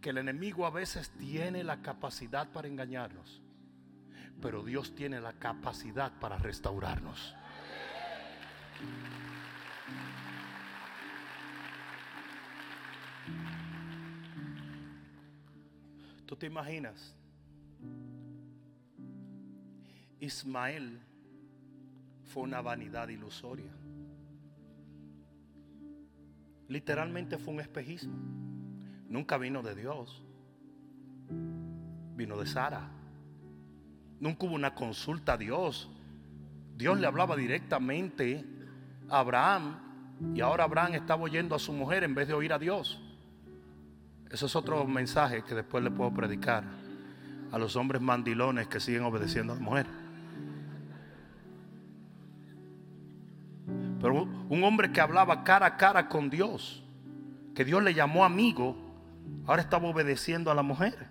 que 0.00 0.10
el 0.10 0.18
enemigo 0.18 0.66
a 0.66 0.70
veces 0.70 1.10
tiene 1.18 1.62
la 1.62 1.82
capacidad 1.82 2.48
para 2.50 2.68
engañarnos 2.68 3.42
pero 4.40 4.62
Dios 4.62 4.94
tiene 4.94 5.20
la 5.20 5.32
capacidad 5.34 6.12
para 6.18 6.38
restaurarnos. 6.38 7.34
¿Tú 16.26 16.36
te 16.36 16.46
imaginas? 16.46 17.14
Ismael 20.20 21.00
fue 22.24 22.42
una 22.42 22.60
vanidad 22.60 23.08
ilusoria. 23.08 23.72
Literalmente 26.68 27.38
fue 27.38 27.54
un 27.54 27.60
espejismo. 27.60 28.16
Nunca 29.08 29.38
vino 29.38 29.62
de 29.62 29.74
Dios. 29.74 30.22
Vino 32.14 32.38
de 32.38 32.46
Sara. 32.46 32.88
Nunca 34.20 34.46
hubo 34.46 34.54
una 34.54 34.74
consulta 34.74 35.32
a 35.32 35.36
Dios. 35.36 35.90
Dios 36.76 37.00
le 37.00 37.06
hablaba 37.06 37.34
directamente 37.34 38.44
a 39.08 39.20
Abraham 39.20 39.90
y 40.34 40.40
ahora 40.42 40.64
Abraham 40.64 40.94
estaba 40.94 41.22
oyendo 41.22 41.54
a 41.54 41.58
su 41.58 41.72
mujer 41.72 42.04
en 42.04 42.14
vez 42.14 42.28
de 42.28 42.34
oír 42.34 42.52
a 42.52 42.58
Dios. 42.58 43.00
Eso 44.30 44.46
es 44.46 44.54
otro 44.54 44.84
mensaje 44.84 45.42
que 45.42 45.54
después 45.54 45.82
le 45.82 45.90
puedo 45.90 46.12
predicar 46.12 46.62
a 47.50 47.58
los 47.58 47.74
hombres 47.74 48.00
mandilones 48.00 48.68
que 48.68 48.78
siguen 48.78 49.02
obedeciendo 49.02 49.54
a 49.54 49.56
la 49.56 49.62
mujer. 49.62 49.99
Pero 54.00 54.22
un 54.48 54.64
hombre 54.64 54.92
que 54.92 55.00
hablaba 55.00 55.44
cara 55.44 55.66
a 55.66 55.76
cara 55.76 56.08
con 56.08 56.30
Dios, 56.30 56.82
que 57.54 57.64
Dios 57.64 57.82
le 57.82 57.94
llamó 57.94 58.24
amigo, 58.24 58.76
ahora 59.46 59.62
estaba 59.62 59.88
obedeciendo 59.88 60.50
a 60.50 60.54
la 60.54 60.62
mujer. 60.62 61.08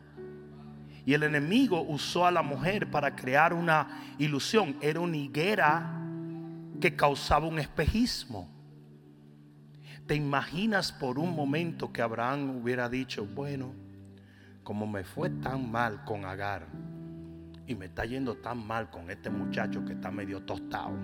Y 1.05 1.13
el 1.13 1.23
enemigo 1.23 1.81
usó 1.81 2.25
a 2.25 2.31
la 2.31 2.41
mujer 2.41 2.89
para 2.89 3.15
crear 3.15 3.53
una 3.53 4.15
ilusión. 4.17 4.75
Era 4.81 4.99
una 4.99 5.17
higuera 5.17 5.99
que 6.79 6.95
causaba 6.95 7.47
un 7.47 7.59
espejismo. 7.59 8.49
¿Te 10.07 10.15
imaginas 10.15 10.91
por 10.91 11.19
un 11.19 11.35
momento 11.35 11.91
que 11.93 12.01
Abraham 12.01 12.61
hubiera 12.61 12.89
dicho, 12.89 13.25
bueno, 13.25 13.73
como 14.63 14.87
me 14.87 15.03
fue 15.03 15.29
tan 15.29 15.71
mal 15.71 16.03
con 16.03 16.25
Agar 16.25 16.67
y 17.67 17.75
me 17.75 17.85
está 17.85 18.05
yendo 18.05 18.35
tan 18.37 18.65
mal 18.65 18.89
con 18.89 19.11
este 19.11 19.29
muchacho 19.29 19.85
que 19.85 19.93
está 19.93 20.09
medio 20.09 20.41
tostado, 20.41 20.95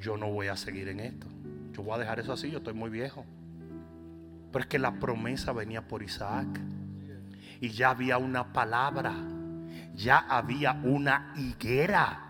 yo 0.00 0.16
no 0.16 0.30
voy 0.30 0.48
a 0.48 0.56
seguir 0.56 0.88
en 0.88 1.00
esto. 1.00 1.26
Yo 1.72 1.82
voy 1.82 1.94
a 1.94 1.98
dejar 1.98 2.20
eso 2.20 2.32
así, 2.32 2.50
yo 2.50 2.58
estoy 2.58 2.74
muy 2.74 2.90
viejo. 2.90 3.24
Pero 4.52 4.62
es 4.62 4.66
que 4.68 4.78
la 4.78 4.92
promesa 4.92 5.52
venía 5.52 5.86
por 5.86 6.02
Isaac. 6.02 6.46
Y 7.60 7.70
ya 7.70 7.90
había 7.90 8.18
una 8.18 8.52
palabra, 8.52 9.14
ya 9.94 10.18
había 10.18 10.72
una 10.72 11.32
higuera 11.36 12.20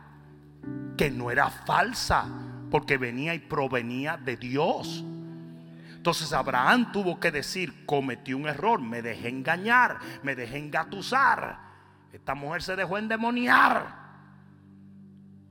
que 0.97 1.11
no 1.11 1.31
era 1.31 1.51
falsa 1.51 2.27
porque 2.71 2.97
venía 2.97 3.35
y 3.35 3.41
provenía 3.41 4.17
de 4.17 4.37
Dios. 4.37 5.05
Entonces 5.97 6.33
Abraham 6.33 6.93
tuvo 6.93 7.19
que 7.19 7.33
decir, 7.33 7.85
cometí 7.85 8.33
un 8.33 8.47
error, 8.47 8.81
me 8.81 9.03
dejé 9.03 9.29
engañar, 9.29 9.99
me 10.23 10.37
dejé 10.37 10.59
engatusar. 10.59 11.59
Esta 12.13 12.35
mujer 12.35 12.63
se 12.63 12.77
dejó 12.77 12.99
endemoniar. 12.99 14.07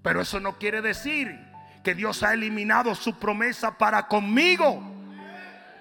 Pero 0.02 0.22
eso 0.22 0.40
no 0.40 0.58
quiere 0.58 0.82
decir 0.82 1.55
que 1.86 1.94
Dios 1.94 2.24
ha 2.24 2.34
eliminado 2.34 2.96
su 2.96 3.14
promesa 3.20 3.78
para 3.78 4.08
conmigo. 4.08 4.82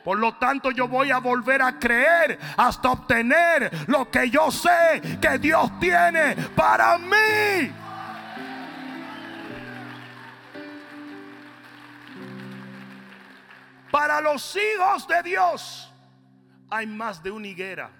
Por 0.04 0.18
lo 0.18 0.34
tanto, 0.34 0.70
yo 0.70 0.86
voy 0.86 1.10
a 1.10 1.16
volver 1.18 1.62
a 1.62 1.78
creer 1.78 2.38
hasta 2.58 2.90
obtener 2.90 3.70
lo 3.88 4.10
que 4.10 4.28
yo 4.28 4.50
sé 4.50 5.00
que 5.18 5.38
Dios 5.38 5.80
tiene 5.80 6.36
para 6.54 6.98
mí. 6.98 7.72
Para 13.90 14.20
los 14.20 14.56
hijos 14.56 15.08
de 15.08 15.22
Dios 15.22 15.90
hay 16.68 16.86
más 16.86 17.22
de 17.22 17.30
una 17.30 17.46
higuera. 17.46 17.90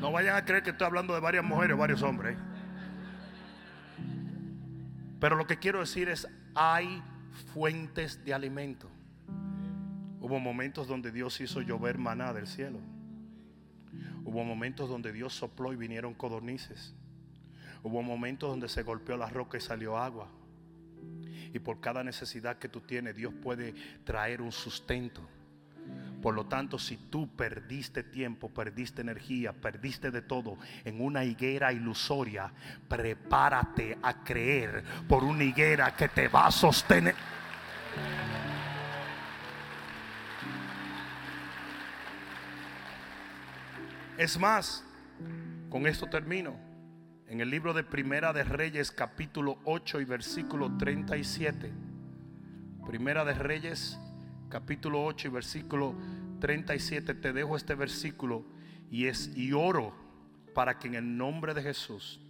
No 0.00 0.10
vayan 0.10 0.34
a 0.34 0.44
creer 0.44 0.64
que 0.64 0.70
estoy 0.70 0.88
hablando 0.88 1.14
de 1.14 1.20
varias 1.20 1.44
mujeres 1.44 1.76
o 1.76 1.78
varios 1.78 2.02
hombres. 2.02 2.36
Pero 5.20 5.36
lo 5.36 5.46
que 5.46 5.60
quiero 5.60 5.78
decir 5.78 6.08
es, 6.08 6.26
hay 6.54 7.02
fuentes 7.52 8.24
de 8.24 8.34
alimento. 8.34 8.88
Hubo 10.20 10.38
momentos 10.38 10.86
donde 10.86 11.10
Dios 11.10 11.40
hizo 11.40 11.60
llover 11.60 11.98
maná 11.98 12.32
del 12.32 12.46
cielo. 12.46 12.78
Hubo 14.24 14.44
momentos 14.44 14.88
donde 14.88 15.12
Dios 15.12 15.34
sopló 15.34 15.72
y 15.72 15.76
vinieron 15.76 16.14
codornices. 16.14 16.94
Hubo 17.82 18.02
momentos 18.02 18.48
donde 18.48 18.68
se 18.68 18.82
golpeó 18.82 19.16
la 19.16 19.28
roca 19.28 19.58
y 19.58 19.60
salió 19.60 19.96
agua. 19.98 20.28
Y 21.52 21.58
por 21.58 21.80
cada 21.80 22.04
necesidad 22.04 22.58
que 22.58 22.68
tú 22.68 22.80
tienes, 22.80 23.16
Dios 23.16 23.34
puede 23.42 23.74
traer 24.04 24.40
un 24.40 24.52
sustento. 24.52 25.20
Por 26.22 26.34
lo 26.36 26.46
tanto, 26.46 26.78
si 26.78 26.96
tú 26.96 27.34
perdiste 27.34 28.04
tiempo, 28.04 28.48
perdiste 28.48 29.00
energía, 29.00 29.52
perdiste 29.52 30.12
de 30.12 30.22
todo 30.22 30.56
en 30.84 31.00
una 31.00 31.24
higuera 31.24 31.72
ilusoria, 31.72 32.52
prepárate 32.88 33.98
a 34.00 34.22
creer 34.22 34.84
por 35.08 35.24
una 35.24 35.42
higuera 35.42 35.96
que 35.96 36.08
te 36.08 36.28
va 36.28 36.46
a 36.46 36.52
sostener. 36.52 37.16
Es 44.16 44.38
más, 44.38 44.84
con 45.68 45.88
esto 45.88 46.06
termino 46.06 46.54
en 47.26 47.40
el 47.40 47.50
libro 47.50 47.74
de 47.74 47.82
Primera 47.82 48.32
de 48.32 48.44
Reyes 48.44 48.92
capítulo 48.92 49.58
8 49.64 50.00
y 50.00 50.04
versículo 50.04 50.76
37. 50.76 51.72
Primera 52.86 53.24
de 53.24 53.34
Reyes 53.34 53.98
capítulo 54.52 55.02
8 55.06 55.28
y 55.28 55.30
versículo 55.30 55.94
37. 56.40 57.14
Te 57.14 57.32
dejo 57.32 57.56
este 57.56 57.74
versículo 57.74 58.44
y 58.90 59.06
es 59.06 59.34
y 59.34 59.54
oro 59.54 59.94
para 60.54 60.78
que 60.78 60.88
en 60.88 60.94
el 60.94 61.16
nombre 61.16 61.54
de 61.54 61.62
Jesús 61.62 62.20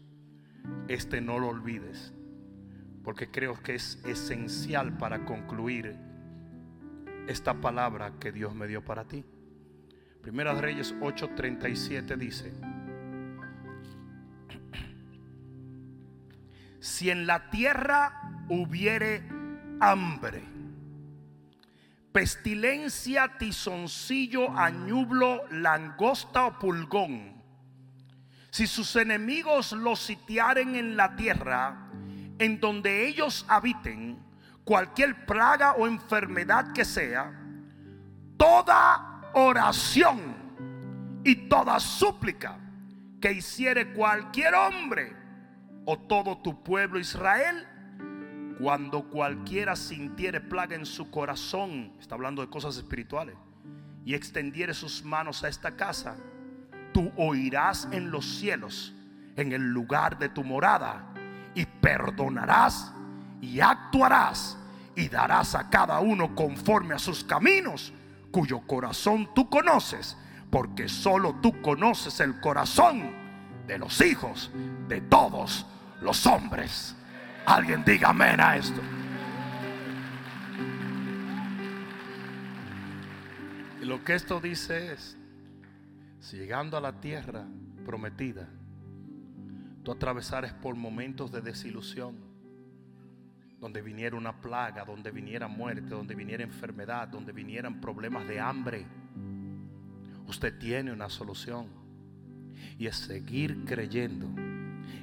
este 0.87 1.21
no 1.21 1.41
lo 1.41 1.49
olvides. 1.49 2.13
Porque 3.03 3.29
creo 3.29 3.61
que 3.61 3.75
es 3.75 4.01
esencial 4.05 4.97
para 4.99 5.25
concluir 5.25 5.97
esta 7.27 7.61
palabra 7.61 8.13
que 8.21 8.31
Dios 8.31 8.55
me 8.55 8.69
dio 8.69 8.85
para 8.85 9.05
ti. 9.05 9.25
Primera 10.23 10.55
Reyes 10.55 10.95
8:37 11.01 12.17
dice, 12.17 12.53
si 16.79 17.11
en 17.11 17.27
la 17.27 17.51
tierra 17.51 18.45
hubiere 18.49 19.25
hambre, 19.81 20.62
pestilencia, 22.13 23.39
tizoncillo, 23.39 24.51
añublo, 24.57 25.43
langosta 25.51 26.47
o 26.47 26.59
pulgón, 26.59 27.43
si 28.51 28.67
sus 28.67 28.97
enemigos 28.97 29.73
los 29.73 30.01
sitiaren 30.01 30.75
en 30.75 30.97
la 30.97 31.17
tierra, 31.17 31.91
en 32.39 32.61
donde 32.61 33.09
ellos 33.09 33.47
habiten, 33.49 34.19
cualquier 34.65 35.27
plaga 35.27 35.73
o 35.73 35.87
enfermedad 35.87 36.73
que 36.73 36.85
sea, 36.85 37.33
toda 38.37 39.31
oración 39.33 40.21
y 41.25 41.49
toda 41.49 41.81
súplica 41.81 42.59
que 43.21 43.33
hiciere 43.33 43.93
cualquier 43.95 44.55
hombre, 44.55 45.17
o 45.85 45.99
todo 45.99 46.39
tu 46.39 46.63
pueblo 46.63 46.99
Israel, 46.99 47.67
cuando 48.63 49.03
cualquiera 49.03 49.75
sintiere 49.75 50.41
plaga 50.41 50.77
en 50.77 50.87
su 50.87 51.11
corazón, 51.11 51.93
está 51.99 52.15
hablando 52.15 52.43
de 52.43 52.49
cosas 52.49 52.77
espirituales, 52.77 53.35
y 54.05 54.15
extendiere 54.15 54.73
sus 54.73 55.05
manos 55.05 55.43
a 55.43 55.49
esta 55.49 55.73
casa, 55.73 56.15
tú 56.95 57.11
oirás 57.17 57.89
en 57.91 58.13
los 58.13 58.25
cielos, 58.25 58.95
en 59.35 59.51
el 59.51 59.73
lugar 59.73 60.17
de 60.17 60.29
tu 60.29 60.45
morada, 60.45 61.13
y 61.57 61.67
perdonarás 61.67 62.93
y 63.41 63.59
actuarás 63.59 64.57
y 64.95 65.09
darás 65.09 65.57
a 65.57 65.69
cada 65.69 65.99
uno 65.99 66.33
conforme 66.37 66.95
a 66.95 67.01
sus 67.01 67.25
caminos, 67.25 67.93
cuyo 68.31 68.61
corazón 68.61 69.29
tú 69.35 69.51
conoces, 69.51 70.17
porque 70.51 70.89
solo 70.89 71.35
tú 71.43 71.61
conoces 71.63 72.21
el 72.21 72.41
corazón 72.41 73.11
de 73.67 73.79
los 73.79 74.01
hijos 74.01 74.53
de 74.87 75.01
todos 75.01 75.67
los 76.01 76.27
hombres. 76.29 76.95
Alguien 77.53 77.85
diga 77.85 78.09
amén 78.09 78.41
a 78.41 78.57
esto. 78.57 78.81
Y 83.83 83.85
lo 83.85 84.03
que 84.03 84.15
esto 84.15 84.41
dice 84.41 84.95
es, 84.95 85.19
si 86.19 86.39
llegando 86.39 86.79
a 86.79 86.81
la 86.81 86.99
tierra 86.99 87.45
prometida, 87.85 88.49
tú 89.83 89.93
atravesares 89.93 90.55
por 90.55 90.77
momentos 90.77 91.31
de 91.31 91.43
desilusión, 91.43 92.17
donde 93.61 93.83
viniera 93.83 94.17
una 94.17 94.41
plaga, 94.41 94.87
donde 94.87 95.11
viniera 95.11 95.47
muerte, 95.47 95.91
donde 95.91 96.15
viniera 96.15 96.43
enfermedad, 96.43 97.09
donde 97.09 97.33
vinieran 97.33 97.83
problemas 97.83 98.27
de 98.27 98.41
hambre, 98.41 98.87
usted 100.27 100.59
tiene 100.59 100.91
una 100.91 101.11
solución. 101.11 101.67
Y 102.79 102.87
es 102.87 102.97
seguir 102.97 103.67
creyendo 103.67 104.27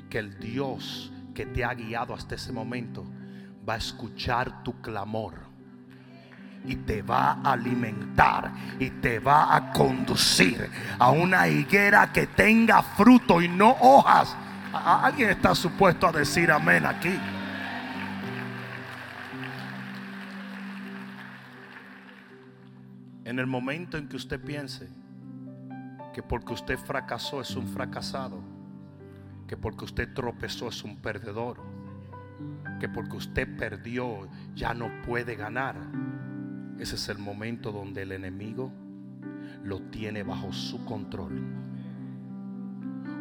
que 0.09 0.17
el 0.17 0.39
Dios 0.39 1.13
que 1.39 1.45
te 1.45 1.63
ha 1.63 1.73
guiado 1.73 2.13
hasta 2.13 2.35
ese 2.35 2.51
momento 2.51 3.05
va 3.67 3.75
a 3.75 3.77
escuchar 3.77 4.61
tu 4.61 4.81
clamor 4.81 5.35
y 6.65 6.75
te 6.75 7.01
va 7.01 7.39
a 7.41 7.53
alimentar 7.53 8.51
y 8.77 8.89
te 8.89 9.19
va 9.19 9.55
a 9.55 9.71
conducir 9.71 10.69
a 10.99 11.11
una 11.11 11.47
higuera 11.47 12.11
que 12.11 12.27
tenga 12.27 12.83
fruto 12.83 13.41
y 13.41 13.47
no 13.47 13.71
hojas. 13.79 14.35
¿Alguien 14.73 15.29
está 15.29 15.55
supuesto 15.55 16.07
a 16.07 16.11
decir 16.11 16.51
amén 16.51 16.85
aquí? 16.85 17.17
En 23.23 23.39
el 23.39 23.47
momento 23.47 23.97
en 23.97 24.09
que 24.09 24.17
usted 24.17 24.43
piense 24.43 24.89
que 26.13 26.21
porque 26.21 26.51
usted 26.51 26.77
fracasó 26.77 27.39
es 27.39 27.55
un 27.55 27.65
fracasado, 27.65 28.58
que 29.49 29.57
porque 29.57 29.85
usted 29.85 30.13
tropezó 30.13 30.67
es 30.67 30.83
un 30.83 30.97
perdedor, 30.97 31.57
que 32.79 32.87
porque 32.87 33.17
usted 33.17 33.57
perdió 33.57 34.29
ya 34.53 34.75
no 34.75 34.91
puede 35.01 35.35
ganar. 35.35 35.75
Ese 36.77 36.93
es 36.93 37.09
el 37.09 37.17
momento 37.17 37.71
donde 37.71 38.03
el 38.03 38.11
enemigo 38.11 38.71
lo 39.63 39.81
tiene 39.89 40.21
bajo 40.21 40.53
su 40.53 40.85
control. 40.85 41.41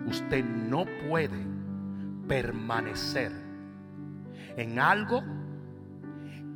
Usted 0.06 0.44
no 0.44 0.84
puede 1.08 1.46
permanecer 2.28 3.32
en 4.58 4.78
algo 4.78 5.22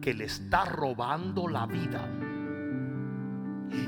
que 0.02 0.12
le 0.12 0.24
está 0.24 0.66
robando 0.66 1.48
la 1.48 1.64
vida 1.64 2.06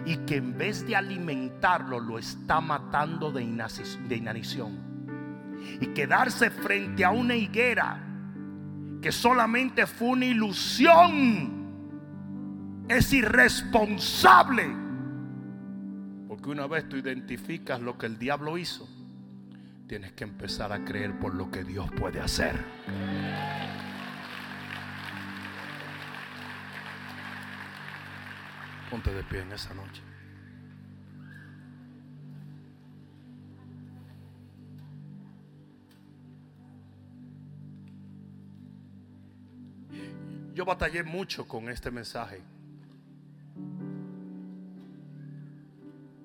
y 0.06 0.16
que 0.24 0.36
en 0.36 0.56
vez 0.56 0.86
de 0.86 0.96
alimentarlo 0.96 2.00
lo 2.00 2.18
está 2.18 2.62
matando 2.62 3.30
de, 3.30 3.42
inanición. 3.42 4.93
Y 5.81 5.88
quedarse 5.88 6.50
frente 6.50 7.05
a 7.05 7.11
una 7.11 7.35
higuera 7.35 8.00
que 9.00 9.12
solamente 9.12 9.87
fue 9.87 10.09
una 10.09 10.24
ilusión 10.24 11.64
es 12.88 13.12
irresponsable. 13.12 14.64
Porque 16.29 16.48
una 16.48 16.66
vez 16.66 16.88
tú 16.88 16.96
identificas 16.96 17.81
lo 17.81 17.98
que 17.98 18.07
el 18.07 18.18
diablo 18.18 18.57
hizo, 18.57 18.88
tienes 19.87 20.12
que 20.12 20.24
empezar 20.24 20.72
a 20.72 20.85
creer 20.85 21.18
por 21.18 21.35
lo 21.35 21.50
que 21.50 21.64
Dios 21.64 21.90
puede 21.92 22.20
hacer. 22.20 22.59
Ponte 28.90 29.12
de 29.12 29.22
pie 29.24 29.40
en 29.40 29.53
esa 29.53 29.74
noche. 29.74 30.03
Yo 40.54 40.64
batallé 40.64 41.02
mucho 41.02 41.46
con 41.46 41.68
este 41.68 41.90
mensaje. 41.90 42.40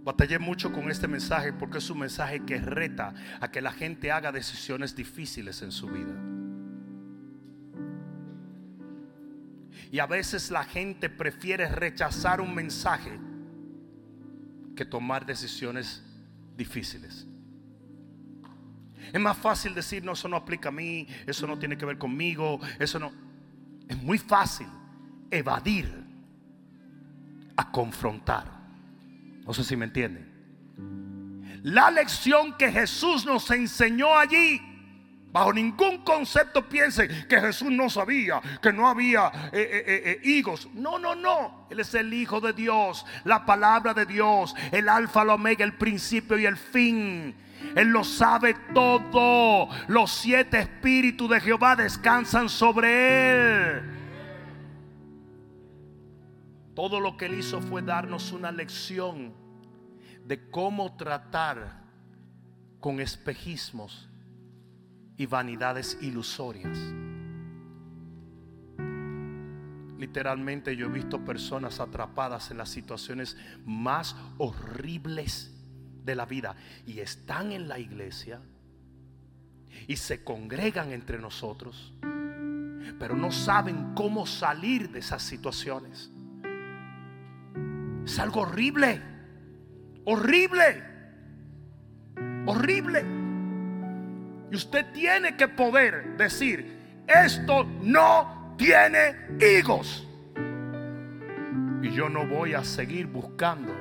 Batallé 0.04 0.40
mucho 0.40 0.72
con 0.72 0.90
este 0.90 1.08
mensaje 1.08 1.52
porque 1.52 1.80
es 1.80 1.90
un 1.90 2.00
mensaje 2.00 2.46
que 2.46 2.60
reta 2.60 3.14
a 3.42 3.50
que 3.50 3.62
la 3.62 3.72
gente 3.72 4.12
haga 4.12 4.32
decisiones 4.32 4.96
difíciles 4.96 5.62
en 5.64 5.72
su 5.72 5.88
vida. 5.88 6.16
Y 9.92 9.98
a 9.98 10.06
veces 10.06 10.52
la 10.52 10.64
gente 10.64 11.10
prefiere 11.10 11.68
rechazar 11.68 12.40
un 12.40 12.54
mensaje 12.54 13.20
que 14.76 14.86
tomar 14.86 15.26
decisiones 15.26 16.04
difíciles. 16.56 17.26
Es 19.12 19.20
más 19.20 19.38
fácil 19.38 19.74
decir, 19.74 20.04
no, 20.04 20.12
eso 20.12 20.28
no 20.28 20.38
aplica 20.38 20.70
a 20.70 20.72
mí, 20.72 21.08
eso 21.26 21.48
no 21.48 21.58
tiene 21.58 21.78
que 21.78 21.86
ver 21.86 21.98
conmigo, 21.98 22.60
eso 22.78 23.00
no... 23.00 23.29
Es 23.90 24.02
muy 24.02 24.20
fácil 24.20 24.68
evadir 25.32 25.92
a 27.58 27.72
confrontar. 27.72 28.46
No 29.46 29.54
sé 29.54 29.64
si 29.64 29.76
me 29.76 29.86
entienden. 29.86 31.60
La 31.64 31.92
lección 31.92 32.56
que 32.58 32.72
Jesús 32.72 33.26
nos 33.26 33.50
enseñó 33.52 34.16
allí 34.16 34.62
Bajo 35.32 35.54
ningún 35.54 36.04
concepto 36.04 36.68
piense 36.68 37.08
que 37.28 37.40
Jesús 37.40 37.70
no 37.70 37.88
sabía 37.90 38.42
que 38.62 38.74
no 38.74 38.88
había 38.88 39.28
eh, 39.54 39.84
eh, 39.86 40.02
eh, 40.06 40.20
higos. 40.24 40.68
No, 40.74 40.98
no, 40.98 41.14
no. 41.14 41.68
Él 41.70 41.80
es 41.80 41.94
el 41.94 42.12
Hijo 42.14 42.42
de 42.42 42.54
Dios, 42.54 43.06
la 43.26 43.46
palabra 43.46 43.94
de 43.94 44.08
Dios, 44.08 44.56
el 44.72 44.90
alfa, 44.90 45.22
el 45.22 45.30
omega, 45.30 45.64
el 45.64 45.78
principio 45.78 46.38
y 46.40 46.48
el 46.48 46.58
fin. 46.58 47.36
Él 47.76 47.90
lo 47.90 48.04
sabe 48.04 48.56
todo. 48.74 49.70
Los 49.88 50.12
siete 50.12 50.60
espíritus 50.60 51.30
de 51.30 51.40
Jehová 51.40 51.76
descansan 51.76 52.50
sobre 52.50 53.32
él. 53.32 53.96
Todo 56.74 57.00
lo 57.00 57.18
que 57.18 57.28
él 57.28 57.38
hizo 57.38 57.62
fue 57.62 57.84
darnos 57.84 58.32
una 58.32 58.52
lección 58.52 59.36
de 60.26 60.50
cómo 60.50 60.96
tratar 60.96 61.84
con 62.80 63.00
espejismos 63.00 64.09
y 65.20 65.26
vanidades 65.26 65.98
ilusorias. 66.02 66.78
Literalmente 69.98 70.78
yo 70.78 70.86
he 70.86 70.90
visto 70.90 71.26
personas 71.26 71.82
atrapadas 71.82 72.52
en 72.52 72.58
las 72.58 72.70
situaciones 72.70 73.36
más 73.66 74.16
horribles 74.38 75.54
de 76.06 76.16
la 76.16 76.26
vida 76.26 76.56
y 76.88 77.00
están 77.00 77.52
en 77.52 77.68
la 77.68 77.80
iglesia 77.80 78.40
y 79.88 79.98
se 79.98 80.24
congregan 80.24 80.94
entre 80.94 81.20
nosotros, 81.20 81.94
pero 82.98 83.18
no 83.18 83.34
saben 83.34 83.94
cómo 83.96 84.26
salir 84.26 84.90
de 84.90 85.00
esas 85.00 85.22
situaciones. 85.22 86.10
Es 88.06 88.18
algo 88.20 88.44
horrible, 88.44 89.02
horrible, 90.06 90.82
horrible. 92.46 93.19
Y 94.52 94.56
usted 94.56 94.92
tiene 94.94 95.36
que 95.38 95.48
poder 95.48 96.18
decir, 96.18 97.04
esto 97.08 97.64
no 97.82 98.56
tiene 98.58 99.16
higos. 99.40 100.08
Y 101.82 101.92
yo 101.92 102.10
no 102.10 102.28
voy 102.28 102.54
a 102.54 102.64
seguir 102.64 103.08
buscando 103.08 103.74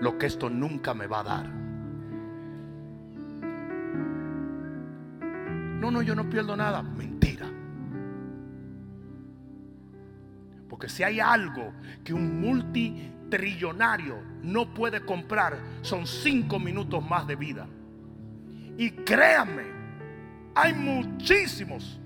lo 0.00 0.16
que 0.16 0.26
esto 0.26 0.48
nunca 0.48 0.94
me 0.94 1.06
va 1.06 1.20
a 1.20 1.24
dar. 1.24 1.48
No, 5.78 5.90
no, 5.90 6.02
yo 6.02 6.14
no 6.14 6.28
pierdo 6.28 6.56
nada. 6.56 6.82
Mentira. 6.82 7.46
Porque 10.68 10.88
si 10.88 11.02
hay 11.02 11.20
algo 11.20 11.72
que 12.04 12.12
un 12.12 12.40
multitrillonario 12.40 14.22
no 14.42 14.72
puede 14.74 15.04
comprar, 15.04 15.58
son 15.82 16.06
cinco 16.06 16.58
minutos 16.58 17.04
más 17.08 17.26
de 17.26 17.36
vida. 17.36 17.66
Y 18.76 18.90
créanme, 18.90 19.77
hay 20.58 20.74
muchísimos, 20.74 22.00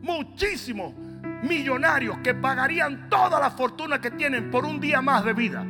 muchísimos 0.00 0.94
millonarios 1.42 2.16
que 2.24 2.34
pagarían 2.34 3.10
toda 3.10 3.38
la 3.38 3.50
fortuna 3.50 4.00
que 4.00 4.10
tienen 4.10 4.50
por 4.50 4.64
un 4.64 4.80
día 4.80 5.02
más 5.02 5.26
de 5.26 5.34
vida. 5.34 5.66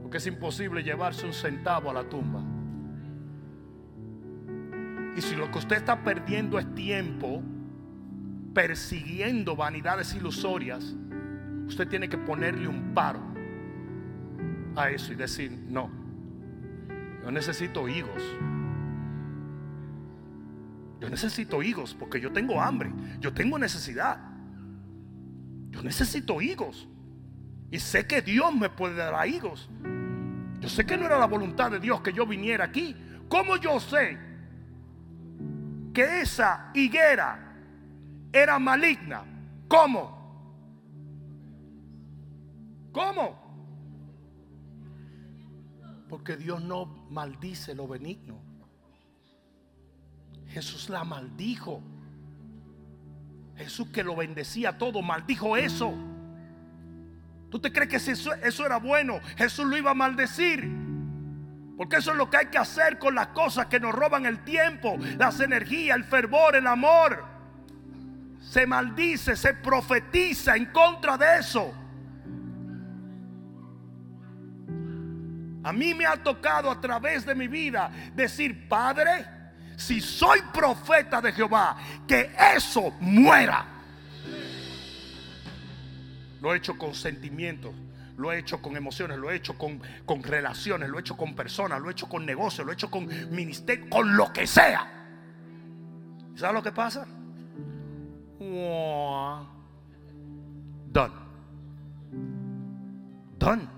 Porque 0.00 0.16
es 0.16 0.26
imposible 0.26 0.82
llevarse 0.82 1.26
un 1.26 1.34
centavo 1.34 1.90
a 1.90 1.94
la 1.94 2.04
tumba. 2.04 2.42
Y 5.16 5.20
si 5.20 5.36
lo 5.36 5.50
que 5.50 5.58
usted 5.58 5.76
está 5.76 6.02
perdiendo 6.02 6.58
es 6.58 6.74
tiempo 6.74 7.42
persiguiendo 8.54 9.54
vanidades 9.54 10.14
ilusorias, 10.14 10.94
usted 11.66 11.86
tiene 11.88 12.08
que 12.08 12.16
ponerle 12.16 12.68
un 12.68 12.94
paro 12.94 13.20
a 14.76 14.88
eso 14.88 15.12
y 15.12 15.16
decir, 15.16 15.52
no, 15.68 15.90
yo 17.22 17.30
necesito 17.30 17.86
higos. 17.86 18.22
Yo 21.04 21.10
necesito 21.10 21.62
higos 21.62 21.94
porque 21.94 22.18
yo 22.18 22.32
tengo 22.32 22.62
hambre, 22.62 22.90
yo 23.20 23.34
tengo 23.34 23.58
necesidad. 23.58 24.18
Yo 25.68 25.82
necesito 25.82 26.40
higos. 26.40 26.88
Y 27.70 27.78
sé 27.78 28.06
que 28.06 28.22
Dios 28.22 28.54
me 28.54 28.70
puede 28.70 28.94
dar 28.94 29.28
higos. 29.28 29.68
Yo 30.60 30.68
sé 30.70 30.86
que 30.86 30.96
no 30.96 31.04
era 31.04 31.18
la 31.18 31.26
voluntad 31.26 31.70
de 31.70 31.78
Dios 31.78 32.00
que 32.00 32.14
yo 32.14 32.26
viniera 32.26 32.64
aquí. 32.64 32.96
¿Cómo 33.28 33.58
yo 33.58 33.78
sé 33.80 34.18
que 35.92 36.22
esa 36.22 36.70
higuera 36.72 37.54
era 38.32 38.58
maligna? 38.58 39.24
¿Cómo? 39.68 40.14
¿Cómo? 42.92 43.44
Porque 46.08 46.38
Dios 46.38 46.62
no 46.62 46.86
maldice 47.10 47.74
lo 47.74 47.86
benigno. 47.86 48.53
Jesús 50.54 50.88
la 50.88 51.02
maldijo. 51.02 51.82
Jesús 53.56 53.88
que 53.88 54.04
lo 54.04 54.14
bendecía 54.14 54.78
todo, 54.78 55.02
maldijo 55.02 55.56
eso. 55.56 55.92
¿Tú 57.50 57.58
te 57.58 57.72
crees 57.72 57.88
que 57.88 58.12
eso, 58.12 58.32
eso 58.34 58.64
era 58.64 58.76
bueno? 58.76 59.18
Jesús 59.36 59.66
lo 59.66 59.76
iba 59.76 59.90
a 59.90 59.94
maldecir. 59.94 60.70
Porque 61.76 61.96
eso 61.96 62.12
es 62.12 62.16
lo 62.16 62.30
que 62.30 62.36
hay 62.36 62.46
que 62.46 62.58
hacer 62.58 63.00
con 63.00 63.16
las 63.16 63.28
cosas 63.28 63.66
que 63.66 63.80
nos 63.80 63.92
roban 63.92 64.26
el 64.26 64.44
tiempo, 64.44 64.96
las 65.18 65.40
energías, 65.40 65.96
el 65.96 66.04
fervor, 66.04 66.54
el 66.54 66.68
amor. 66.68 67.24
Se 68.40 68.64
maldice, 68.64 69.34
se 69.34 69.54
profetiza 69.54 70.54
en 70.54 70.66
contra 70.66 71.18
de 71.18 71.38
eso. 71.40 71.74
A 75.64 75.72
mí 75.72 75.94
me 75.94 76.06
ha 76.06 76.22
tocado 76.22 76.70
a 76.70 76.80
través 76.80 77.26
de 77.26 77.34
mi 77.34 77.48
vida 77.48 77.90
decir, 78.14 78.68
Padre, 78.68 79.34
si 79.76 80.00
soy 80.00 80.40
profeta 80.52 81.20
de 81.20 81.32
Jehová, 81.32 81.76
que 82.06 82.34
eso 82.56 82.92
muera. 83.00 83.66
Lo 86.40 86.52
he 86.52 86.58
hecho 86.58 86.76
con 86.76 86.94
sentimientos, 86.94 87.74
lo 88.16 88.32
he 88.32 88.38
hecho 88.38 88.60
con 88.60 88.76
emociones, 88.76 89.18
lo 89.18 89.30
he 89.30 89.36
hecho 89.36 89.56
con, 89.56 89.80
con 90.04 90.22
relaciones, 90.22 90.88
lo 90.88 90.98
he 90.98 91.00
hecho 91.00 91.16
con 91.16 91.34
personas, 91.34 91.80
lo 91.80 91.88
he 91.88 91.92
hecho 91.92 92.08
con 92.08 92.26
negocios, 92.26 92.66
lo 92.66 92.72
he 92.72 92.74
hecho 92.74 92.90
con 92.90 93.06
ministerio, 93.34 93.88
con 93.88 94.16
lo 94.16 94.32
que 94.32 94.46
sea. 94.46 94.90
¿Sabes 96.36 96.54
lo 96.54 96.62
que 96.62 96.72
pasa? 96.72 97.06
Done. 100.90 101.14
Done. 103.38 103.68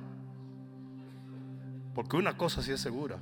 Porque 1.95 2.17
una 2.17 2.37
cosa 2.37 2.63
sí 2.63 2.73
es 2.73 2.81
segura 2.81 3.19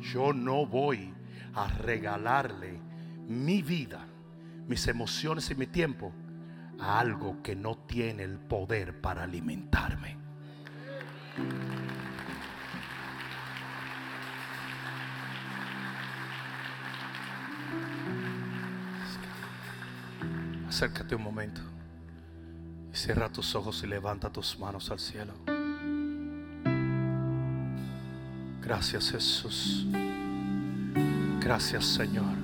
yo 0.00 0.32
no 0.32 0.66
voy 0.66 1.14
a 1.54 1.68
regalarle 1.68 2.80
mi 3.28 3.62
vida, 3.62 4.06
mis 4.66 4.86
emociones 4.88 5.50
y 5.50 5.54
mi 5.54 5.66
tiempo 5.66 6.12
a 6.78 6.98
algo 6.98 7.42
que 7.42 7.54
no 7.54 7.76
tiene 7.76 8.24
el 8.24 8.38
poder 8.38 9.00
para 9.00 9.24
alimentarme. 9.24 10.16
Acércate 20.68 21.14
un 21.14 21.22
momento 21.22 21.60
cierra 22.92 23.30
tus 23.30 23.54
ojos 23.54 23.82
y 23.82 23.86
levanta 23.86 24.30
tus 24.30 24.58
manos 24.58 24.90
al 24.90 24.98
cielo. 24.98 25.32
Gracias 28.70 29.10
Jesús. 29.10 29.84
Gracias 31.40 31.84
Señor. 31.86 32.36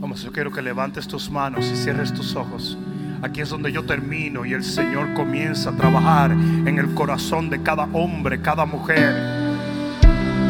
Vamos, 0.00 0.22
yo 0.22 0.30
quiero 0.30 0.52
que 0.52 0.60
levantes 0.60 1.08
tus 1.08 1.30
manos 1.30 1.64
y 1.64 1.76
cierres 1.76 2.12
tus 2.12 2.36
ojos. 2.36 2.76
Aquí 3.22 3.40
es 3.40 3.48
donde 3.48 3.72
yo 3.72 3.86
termino 3.86 4.44
y 4.44 4.52
el 4.52 4.62
Señor 4.62 5.14
comienza 5.14 5.70
a 5.70 5.72
trabajar 5.72 6.32
en 6.32 6.78
el 6.78 6.92
corazón 6.92 7.48
de 7.48 7.62
cada 7.62 7.84
hombre, 7.84 8.42
cada 8.42 8.66
mujer. 8.66 9.14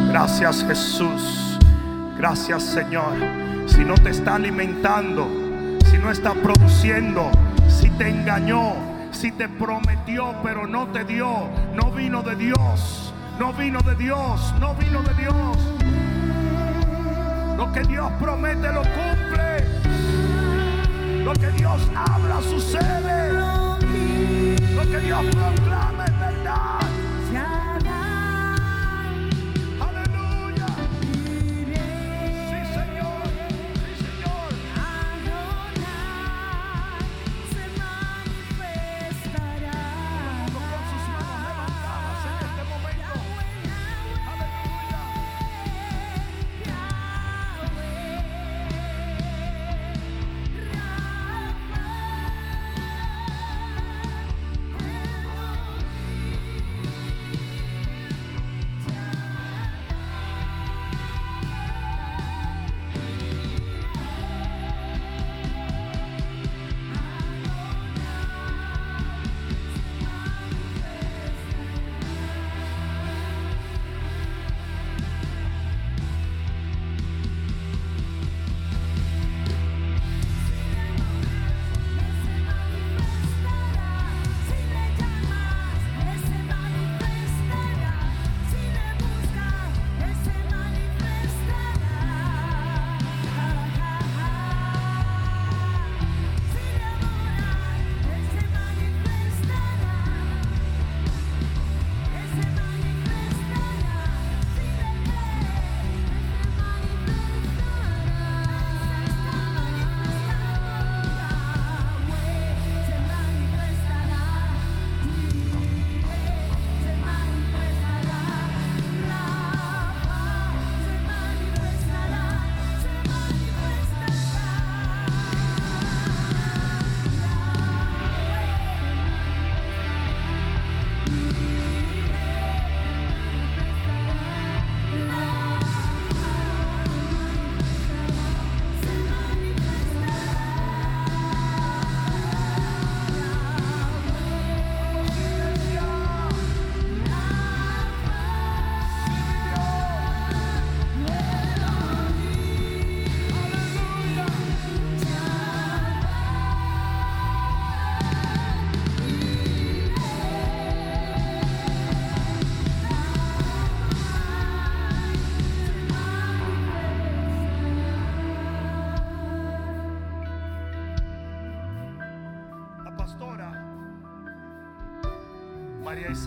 Gracias 0.09 0.65
Jesús. 0.65 1.57
Gracias 2.19 2.65
Señor. 2.65 3.15
Si 3.67 3.85
no 3.85 3.95
te 3.95 4.11
está 4.11 4.35
alimentando, 4.35 5.29
si 5.89 5.99
no 5.99 6.11
está 6.11 6.35
produciendo, 6.35 7.31
si 7.69 7.91
te 7.91 8.09
engañó, 8.09 8.75
si 9.13 9.31
te 9.31 9.49
prometió 9.49 10.35
pero 10.43 10.67
no 10.67 10.89
te 10.89 11.05
dio, 11.05 11.49
no 11.77 11.93
vino 11.93 12.25
de 12.25 12.35
Dios, 12.35 13.08
no 13.39 13.53
vino 13.53 13.81
de 13.83 13.95
Dios, 13.95 14.55
no 14.59 14.75
vino 14.75 15.03
de 15.03 15.15
Dios. 15.15 15.57
Lo 17.57 17.73
que 17.73 17.83
Dios 17.83 18.11
promete 18.21 18.73
lo 18.73 18.83
cumple. 18.83 19.65
Lo 21.25 21.33
que 21.35 21.51
Dios 21.53 21.81
habla 21.95 22.41
sucede. 22.43 23.33
Lo 24.75 24.83
que 24.83 24.99
Dios 24.99 25.25
proclama 25.27 25.78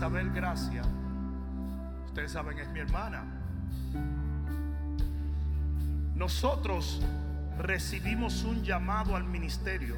Isabel 0.02 0.32
Gracia, 0.32 0.82
ustedes 2.06 2.32
saben, 2.32 2.58
es 2.58 2.68
mi 2.70 2.80
hermana. 2.80 3.22
Nosotros 6.16 7.00
recibimos 7.56 8.42
un 8.42 8.64
llamado 8.64 9.14
al 9.14 9.22
ministerio 9.22 9.94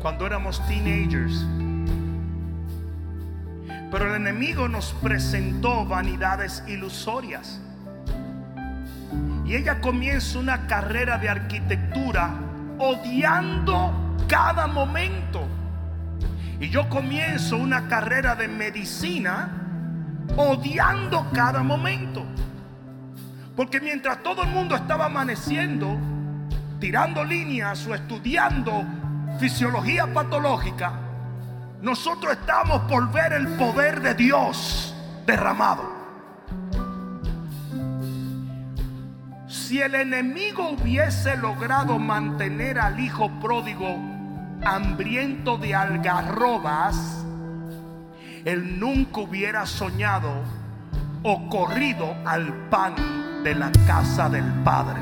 cuando 0.00 0.26
éramos 0.26 0.66
teenagers. 0.68 1.44
Pero 3.90 4.08
el 4.08 4.22
enemigo 4.22 4.66
nos 4.68 4.94
presentó 4.94 5.84
vanidades 5.84 6.64
ilusorias. 6.66 7.60
Y 9.44 9.54
ella 9.54 9.82
comienza 9.82 10.38
una 10.38 10.66
carrera 10.66 11.18
de 11.18 11.28
arquitectura 11.28 12.30
odiando 12.78 14.16
cada 14.28 14.66
momento. 14.66 15.46
Y 16.62 16.70
yo 16.70 16.88
comienzo 16.88 17.56
una 17.56 17.88
carrera 17.88 18.36
de 18.36 18.46
medicina 18.46 19.50
odiando 20.36 21.28
cada 21.32 21.60
momento. 21.60 22.24
Porque 23.56 23.80
mientras 23.80 24.22
todo 24.22 24.44
el 24.44 24.50
mundo 24.50 24.76
estaba 24.76 25.06
amaneciendo, 25.06 25.98
tirando 26.78 27.24
líneas 27.24 27.84
o 27.88 27.96
estudiando 27.96 28.84
fisiología 29.40 30.06
patológica, 30.14 30.92
nosotros 31.80 32.34
estamos 32.34 32.82
por 32.82 33.10
ver 33.10 33.32
el 33.32 33.48
poder 33.56 34.00
de 34.00 34.14
Dios 34.14 34.94
derramado. 35.26 35.92
Si 39.48 39.82
el 39.82 39.96
enemigo 39.96 40.70
hubiese 40.70 41.36
logrado 41.38 41.98
mantener 41.98 42.78
al 42.78 43.00
hijo 43.00 43.28
pródigo 43.40 44.11
hambriento 44.64 45.58
de 45.58 45.74
algarrobas, 45.74 47.24
él 48.44 48.78
nunca 48.78 49.20
hubiera 49.20 49.66
soñado 49.66 50.30
o 51.22 51.48
corrido 51.48 52.14
al 52.24 52.52
pan 52.68 52.94
de 53.44 53.54
la 53.54 53.70
casa 53.86 54.28
del 54.28 54.44
Padre. 54.64 55.00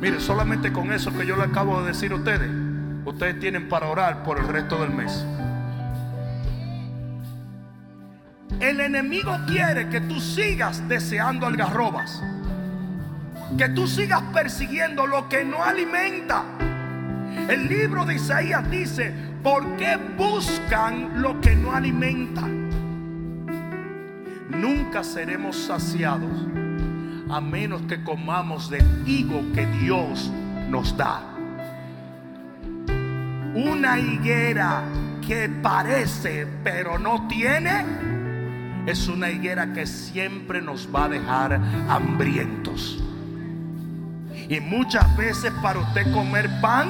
Mire, 0.00 0.20
solamente 0.20 0.72
con 0.72 0.92
eso 0.92 1.12
que 1.12 1.26
yo 1.26 1.36
le 1.36 1.44
acabo 1.44 1.82
de 1.82 1.88
decir 1.88 2.12
a 2.12 2.16
ustedes, 2.16 2.50
ustedes 3.04 3.38
tienen 3.38 3.68
para 3.68 3.86
orar 3.88 4.22
por 4.22 4.38
el 4.38 4.48
resto 4.48 4.80
del 4.80 4.90
mes. 4.90 5.24
El 8.60 8.80
enemigo 8.80 9.36
quiere 9.46 9.88
que 9.88 10.00
tú 10.00 10.20
sigas 10.20 10.86
deseando 10.88 11.46
algarrobas. 11.46 12.22
Que 13.56 13.68
tú 13.70 13.86
sigas 13.86 14.22
persiguiendo 14.34 15.06
lo 15.06 15.28
que 15.28 15.44
no 15.44 15.62
alimenta. 15.62 16.44
El 17.48 17.68
libro 17.68 18.04
de 18.04 18.14
Isaías 18.16 18.68
dice, 18.70 19.12
¿por 19.42 19.76
qué 19.76 19.98
buscan 20.16 21.22
lo 21.22 21.40
que 21.40 21.54
no 21.54 21.72
alimentan? 21.72 22.70
Nunca 24.50 25.04
seremos 25.04 25.56
saciados 25.56 26.30
a 27.30 27.40
menos 27.40 27.82
que 27.82 28.02
comamos 28.02 28.68
del 28.68 28.84
higo 29.06 29.42
que 29.54 29.66
Dios 29.66 30.30
nos 30.68 30.96
da. 30.96 31.22
Una 33.54 33.98
higuera 33.98 34.82
que 35.26 35.48
parece 35.48 36.46
pero 36.64 36.98
no 36.98 37.28
tiene 37.28 37.84
es 38.86 39.08
una 39.08 39.30
higuera 39.30 39.72
que 39.72 39.86
siempre 39.86 40.60
nos 40.60 40.88
va 40.92 41.04
a 41.04 41.08
dejar 41.08 41.60
hambrientos. 41.88 43.02
Y 44.48 44.58
muchas 44.60 45.16
veces 45.16 45.52
para 45.62 45.78
usted 45.78 46.12
comer 46.12 46.50
pan, 46.60 46.88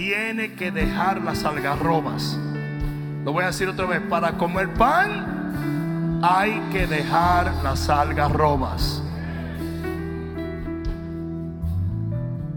tiene 0.00 0.54
que 0.54 0.70
dejar 0.70 1.20
las 1.20 1.44
algarrobas. 1.44 2.38
Lo 3.22 3.34
voy 3.34 3.44
a 3.44 3.48
decir 3.48 3.68
otra 3.68 3.84
vez, 3.84 4.00
para 4.08 4.32
comer 4.32 4.72
pan 4.72 6.20
hay 6.22 6.58
que 6.72 6.86
dejar 6.86 7.52
las 7.62 7.90
algarrobas. 7.90 9.02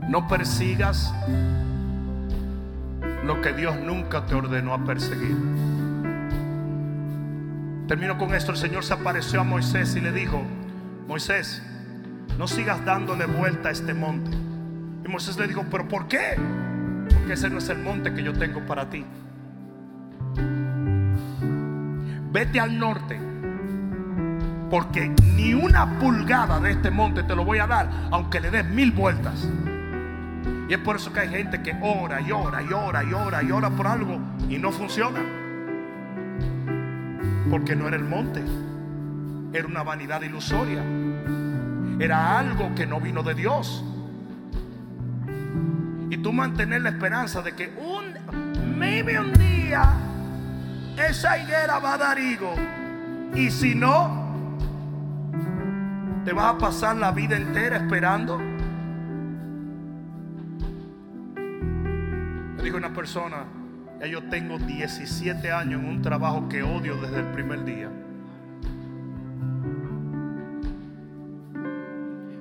No 0.07 0.25
persigas 0.29 1.13
lo 3.25 3.41
que 3.41 3.51
Dios 3.51 3.75
nunca 3.77 4.25
te 4.25 4.35
ordenó 4.35 4.73
a 4.73 4.85
perseguir. 4.85 5.35
Termino 7.89 8.17
con 8.17 8.33
esto. 8.35 8.53
El 8.53 8.57
Señor 8.57 8.85
se 8.85 8.93
apareció 8.93 9.41
a 9.41 9.43
Moisés 9.43 9.97
y 9.97 9.99
le 9.99 10.13
dijo, 10.13 10.41
Moisés, 11.09 11.61
no 12.37 12.47
sigas 12.47 12.85
dándole 12.85 13.25
vuelta 13.25 13.67
a 13.67 13.73
este 13.73 13.93
monte. 13.93 14.31
Y 15.05 15.09
Moisés 15.09 15.37
le 15.37 15.49
dijo, 15.49 15.65
pero 15.69 15.89
¿por 15.89 16.07
qué? 16.07 16.37
Porque 17.23 17.35
ese 17.35 17.49
no 17.49 17.59
es 17.59 17.69
el 17.69 17.79
monte 17.79 18.13
que 18.13 18.21
yo 18.21 18.33
tengo 18.33 18.59
para 18.65 18.89
ti. 18.89 19.05
Vete 22.33 22.59
al 22.59 22.77
norte. 22.77 23.17
Porque 24.69 25.09
ni 25.37 25.53
una 25.53 25.99
pulgada 25.99 26.59
de 26.59 26.71
este 26.71 26.91
monte 26.91 27.23
te 27.23 27.33
lo 27.33 27.45
voy 27.45 27.59
a 27.59 27.67
dar, 27.67 27.89
aunque 28.11 28.41
le 28.41 28.51
des 28.51 28.65
mil 28.65 28.91
vueltas. 28.91 29.49
Y 30.67 30.73
es 30.73 30.79
por 30.79 30.97
eso 30.97 31.13
que 31.13 31.21
hay 31.21 31.29
gente 31.29 31.61
que 31.61 31.73
ora 31.81 32.19
y 32.19 32.29
ora 32.33 32.61
y 32.61 32.73
ora 32.73 33.05
y 33.05 33.13
ora 33.13 33.41
y 33.41 33.51
ora 33.51 33.69
por 33.69 33.87
algo 33.87 34.19
y 34.49 34.57
no 34.57 34.73
funciona. 34.73 35.21
Porque 37.49 37.73
no 37.73 37.87
era 37.87 37.95
el 37.95 38.03
monte, 38.03 38.43
era 39.53 39.65
una 39.65 39.83
vanidad 39.83 40.21
ilusoria 40.23 40.83
era 41.99 42.39
algo 42.39 42.73
que 42.75 42.85
no 42.85 42.99
vino 42.99 43.23
de 43.23 43.33
Dios. 43.33 43.83
Y 46.13 46.17
tú 46.17 46.31
mantener 46.31 46.83
la 46.83 46.89
esperanza 46.89 47.41
de 47.41 47.53
que 47.53 47.73
un, 47.75 48.13
maybe 48.77 49.19
un 49.19 49.33
día, 49.33 49.95
esa 51.09 51.39
higuera 51.39 51.79
va 51.79 51.95
a 51.95 51.97
dar 51.97 52.19
higo. 52.19 52.53
Y 53.33 53.49
si 53.49 53.73
no, 53.73 54.27
te 56.23 56.31
vas 56.31 56.53
a 56.53 56.57
pasar 56.59 56.97
la 56.97 57.11
vida 57.11 57.35
entera 57.35 57.77
esperando. 57.77 58.37
Me 62.57 62.61
dijo 62.61 62.77
una 62.77 62.93
persona, 62.93 63.45
ya 63.99 64.05
yo 64.05 64.21
tengo 64.29 64.59
17 64.59 65.51
años 65.51 65.81
en 65.81 65.89
un 65.89 66.03
trabajo 66.03 66.47
que 66.47 66.61
odio 66.61 66.95
desde 66.97 67.21
el 67.21 67.27
primer 67.31 67.65
día. 67.65 67.89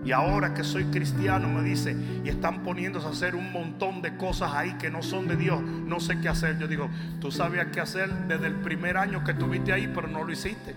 Y 0.05 0.11
ahora 0.11 0.53
que 0.53 0.65
soy 0.65 0.85
cristiano 0.87 1.49
me 1.49 1.63
dice, 1.63 1.97
y 2.25 2.29
están 2.29 2.63
poniéndose 2.63 3.07
a 3.07 3.11
hacer 3.11 3.37
un 3.37 3.53
montón 3.53 4.03
de 4.03 4.17
cosas 4.17 4.53
ahí 4.53 4.73
que 4.75 4.91
no 4.91 5.03
son 5.03 5.29
de 5.29 5.37
Dios, 5.37 5.63
no 5.63 6.01
sé 6.01 6.21
qué 6.21 6.29
hacer. 6.29 6.59
Yo 6.59 6.67
digo, 6.67 6.91
tú 7.21 7.31
sabías 7.31 7.69
qué 7.73 7.81
hacer 7.81 8.11
desde 8.27 8.49
el 8.49 8.55
primer 8.57 8.97
año 8.97 9.23
que 9.23 9.31
estuviste 9.33 9.73
ahí, 9.73 9.91
pero 9.95 10.09
no 10.09 10.25
lo 10.25 10.33
hiciste. 10.33 10.75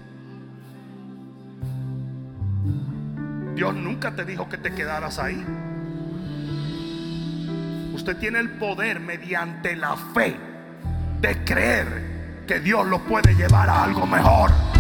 Dios 3.56 3.74
nunca 3.74 4.16
te 4.16 4.26
dijo 4.26 4.48
que 4.48 4.58
te 4.58 4.74
quedaras 4.74 5.18
ahí. 5.18 5.44
Usted 7.94 8.18
tiene 8.18 8.40
el 8.40 8.50
poder 8.52 9.00
mediante 9.00 9.76
la 9.76 9.96
fe 9.96 10.36
de 11.22 11.44
creer 11.46 12.44
que 12.46 12.60
Dios 12.60 12.86
lo 12.86 13.00
puede 13.00 13.34
llevar 13.34 13.70
a 13.70 13.86
algo 13.86 14.06
mejor. 14.06 14.75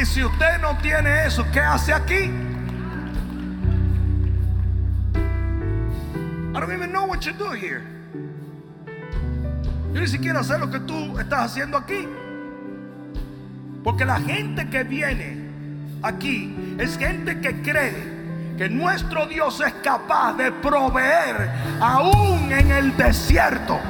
Y 0.00 0.06
si 0.06 0.22
usted 0.22 0.60
no 0.60 0.76
tiene 0.78 1.26
eso, 1.26 1.44
¿qué 1.52 1.58
hace 1.58 1.92
aquí? 1.92 2.30
I 6.54 6.60
don't 6.60 6.72
even 6.72 6.92
know 6.92 7.06
what 7.06 7.22
you 7.22 7.32
do 7.32 7.50
here. 7.50 7.82
Yo 9.92 10.00
ni 10.00 10.06
siquiera 10.06 10.44
sé 10.44 10.56
lo 10.56 10.70
que 10.70 10.78
tú 10.78 11.18
estás 11.18 11.50
haciendo 11.50 11.76
aquí. 11.76 12.06
Porque 13.82 14.04
la 14.04 14.20
gente 14.20 14.68
que 14.68 14.84
viene 14.84 15.36
aquí 16.02 16.76
es 16.78 16.96
gente 16.96 17.40
que 17.40 17.60
cree 17.60 18.54
que 18.56 18.68
nuestro 18.68 19.26
Dios 19.26 19.60
es 19.60 19.72
capaz 19.82 20.34
de 20.34 20.52
proveer 20.52 21.50
aún 21.80 22.52
en 22.52 22.70
el 22.70 22.96
desierto. 22.96 23.80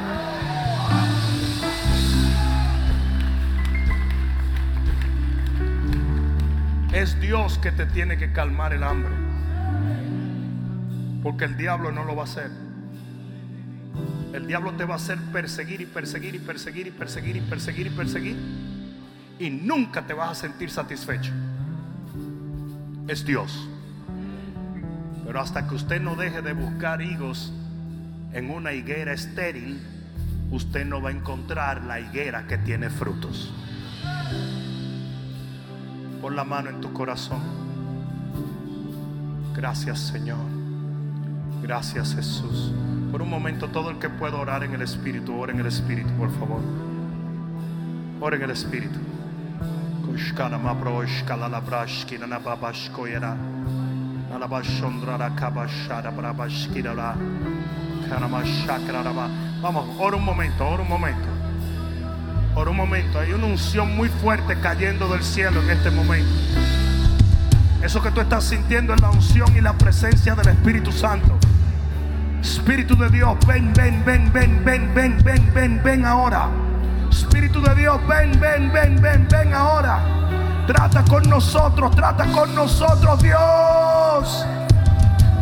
Es 6.98 7.20
Dios 7.20 7.58
que 7.58 7.70
te 7.70 7.86
tiene 7.86 8.18
que 8.18 8.32
calmar 8.32 8.72
el 8.72 8.82
hambre. 8.82 9.12
Porque 11.22 11.44
el 11.44 11.56
diablo 11.56 11.92
no 11.92 12.02
lo 12.02 12.16
va 12.16 12.22
a 12.22 12.24
hacer. 12.24 12.50
El 14.32 14.48
diablo 14.48 14.72
te 14.72 14.84
va 14.84 14.94
a 14.94 14.96
hacer 14.96 15.16
perseguir 15.32 15.80
y 15.80 15.86
perseguir 15.86 16.34
y 16.34 16.40
perseguir 16.40 16.88
y 16.88 16.90
perseguir 16.90 17.36
y 17.36 17.40
perseguir 17.40 17.86
y 17.86 17.90
perseguir. 17.90 18.36
Y 19.38 19.48
nunca 19.48 20.08
te 20.08 20.12
vas 20.12 20.30
a 20.30 20.34
sentir 20.34 20.70
satisfecho. 20.70 21.30
Es 23.06 23.24
Dios. 23.24 23.68
Pero 25.24 25.40
hasta 25.40 25.68
que 25.68 25.76
usted 25.76 26.02
no 26.02 26.16
deje 26.16 26.42
de 26.42 26.52
buscar 26.52 27.00
higos 27.00 27.52
en 28.32 28.50
una 28.50 28.72
higuera 28.72 29.12
estéril, 29.12 29.80
usted 30.50 30.84
no 30.84 31.00
va 31.00 31.10
a 31.10 31.12
encontrar 31.12 31.84
la 31.84 32.00
higuera 32.00 32.48
que 32.48 32.58
tiene 32.58 32.90
frutos. 32.90 33.54
La 36.30 36.44
mano 36.44 36.70
en 36.70 36.80
tu 36.80 36.92
corazón. 36.92 37.40
Gracias 39.54 39.98
Señor. 39.98 40.38
Gracias 41.62 42.14
Jesús. 42.14 42.72
Por 43.10 43.22
un 43.22 43.30
momento 43.30 43.68
todo 43.68 43.90
el 43.90 43.98
que 43.98 44.08
pueda 44.08 44.36
orar 44.36 44.62
en 44.62 44.74
el 44.74 44.82
Espíritu, 44.82 45.34
ora 45.34 45.52
en 45.52 45.60
el 45.60 45.66
Espíritu, 45.66 46.10
por 46.10 46.30
favor. 46.38 46.60
Ora 48.20 48.36
en 48.36 48.42
el 48.42 48.50
Espíritu. 48.50 48.98
Vamos, 59.60 59.88
ora 59.98 60.16
un 60.16 60.24
momento, 60.24 60.68
ora 60.68 60.82
un 60.82 60.88
momento. 60.88 61.37
Por 62.58 62.68
un 62.68 62.76
momento, 62.76 63.20
hay 63.20 63.32
una 63.32 63.46
unción 63.46 63.96
muy 63.96 64.08
fuerte 64.08 64.58
cayendo 64.58 65.06
del 65.06 65.22
cielo 65.22 65.62
en 65.62 65.70
este 65.70 65.92
momento. 65.92 66.28
Eso 67.84 68.02
que 68.02 68.10
tú 68.10 68.20
estás 68.20 68.42
sintiendo 68.42 68.92
es 68.92 69.00
la 69.00 69.10
unción 69.10 69.56
y 69.56 69.60
la 69.60 69.74
presencia 69.74 70.34
del 70.34 70.48
Espíritu 70.48 70.90
Santo. 70.90 71.38
Espíritu 72.42 72.96
de 72.96 73.10
Dios, 73.10 73.36
ven, 73.46 73.72
ven, 73.74 74.02
ven, 74.04 74.32
ven, 74.32 74.60
ven, 74.64 74.92
ven, 74.92 75.22
ven, 75.22 75.54
ven, 75.54 75.80
ven 75.84 76.04
ahora. 76.04 76.48
Espíritu 77.08 77.62
de 77.62 77.76
Dios, 77.76 77.96
ven, 78.08 78.40
ven, 78.40 78.72
ven, 78.72 79.00
ven, 79.00 79.28
ven 79.30 79.54
ahora. 79.54 80.00
Trata 80.66 81.04
con 81.04 81.30
nosotros, 81.30 81.94
trata 81.94 82.26
con 82.26 82.52
nosotros, 82.56 83.22
Dios. 83.22 84.44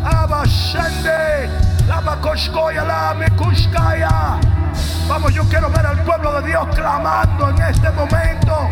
Abashende, 0.03 1.49
la 1.87 3.15
mekushkaya. 3.17 4.39
Vamos, 5.07 5.33
yo 5.33 5.43
quiero 5.45 5.69
ver 5.69 5.85
al 5.85 6.03
pueblo 6.03 6.41
de 6.41 6.47
Dios 6.47 6.67
clamando 6.75 7.49
en 7.49 7.61
este 7.61 7.89
momento. 7.91 8.69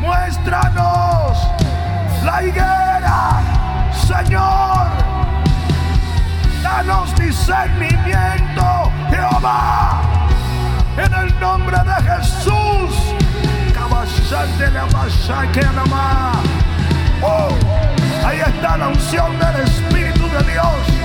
Muéstranos 0.00 1.38
la 2.24 2.42
higuera, 2.42 3.42
Señor. 3.92 4.86
Danos 6.62 7.14
discernimiento, 7.16 8.90
Jehová. 9.10 10.00
En 10.96 11.12
el 11.12 11.40
nombre 11.40 11.76
de 11.76 12.10
Jesús. 12.10 13.14
Oh, 17.22 17.48
ahí 18.26 18.40
está 18.40 18.78
la 18.78 18.88
unción 18.88 19.38
del 19.38 19.56
Espíritu 19.62 20.26
de 20.28 20.52
Dios. 20.52 20.95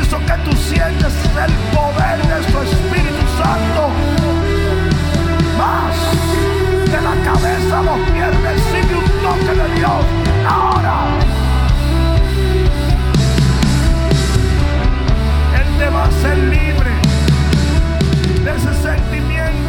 Eso 0.00 0.18
que 0.18 0.36
tú 0.44 0.56
sientes 0.56 1.12
es 1.12 1.36
el 1.36 1.52
poder 1.74 2.18
de 2.26 2.50
su 2.50 2.60
Espíritu 2.62 3.24
Santo. 3.38 3.90
Más 5.58 5.94
de 6.90 7.00
la 7.00 7.14
cabeza 7.24 7.82
los 7.82 7.98
pies 8.10 8.32
recibe 8.42 8.96
un 8.96 9.04
toque 9.22 9.52
de 9.60 9.74
Dios. 9.76 10.04
Ahora. 10.48 10.96
Él 15.58 15.78
te 15.78 15.88
va 15.88 16.04
a 16.04 16.10
ser 16.22 16.38
libre 16.38 16.90
de 18.44 18.50
ese 18.56 18.82
sentimiento 18.82 19.63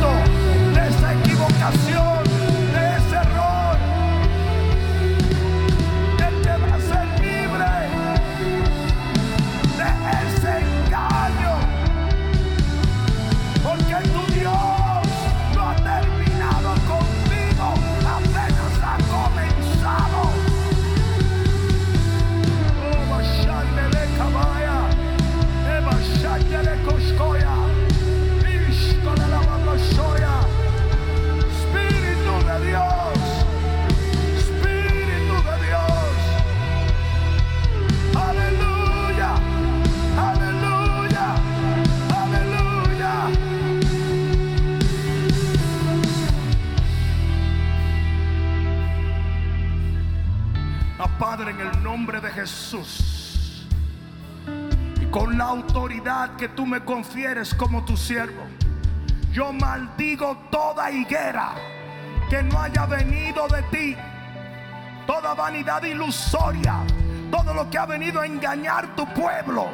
Padre, 51.07 51.51
en 51.51 51.61
el 51.61 51.83
nombre 51.83 52.19
de 52.21 52.29
Jesús. 52.31 53.67
Y 55.01 55.05
con 55.07 55.37
la 55.37 55.45
autoridad 55.45 56.35
que 56.35 56.49
tú 56.49 56.65
me 56.65 56.81
confieres 56.81 57.53
como 57.53 57.83
tu 57.85 57.95
siervo. 57.95 58.43
Yo 59.31 59.51
maldigo 59.51 60.37
toda 60.49 60.91
higuera 60.91 61.55
que 62.29 62.41
no 62.43 62.59
haya 62.59 62.85
venido 62.85 63.47
de 63.47 63.63
ti. 63.63 63.95
Toda 65.05 65.33
vanidad 65.33 65.83
ilusoria. 65.83 66.79
Todo 67.29 67.53
lo 67.53 67.69
que 67.69 67.77
ha 67.77 67.85
venido 67.85 68.21
a 68.21 68.25
engañar 68.25 68.95
tu 68.95 69.05
pueblo. 69.13 69.67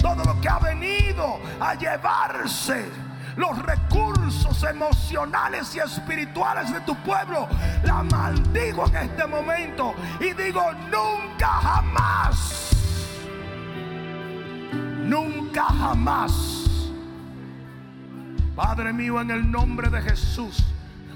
Todo 0.00 0.22
lo 0.24 0.40
que 0.40 0.48
ha 0.48 0.58
venido 0.58 1.38
a 1.60 1.74
llevarse 1.74 3.07
los 3.38 3.56
recursos 3.62 4.64
emocionales 4.64 5.74
y 5.76 5.78
espirituales 5.78 6.72
de 6.72 6.80
tu 6.80 6.94
pueblo. 6.96 7.48
La 7.84 8.02
maldigo 8.02 8.84
en 8.88 8.96
este 8.96 9.26
momento 9.26 9.94
y 10.20 10.32
digo 10.34 10.62
nunca 10.90 11.46
jamás. 11.46 12.70
Nunca 15.04 15.64
jamás. 15.64 16.32
Padre 18.56 18.92
mío, 18.92 19.20
en 19.20 19.30
el 19.30 19.48
nombre 19.48 19.88
de 19.88 20.02
Jesús, 20.02 20.64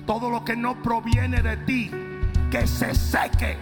todo 0.07 0.31
lo 0.31 0.45
que 0.45 0.55
no 0.55 0.81
proviene 0.81 1.43
de 1.43 1.57
ti, 1.57 1.91
que 2.53 2.69
se 2.69 2.95
seque. 2.95 3.59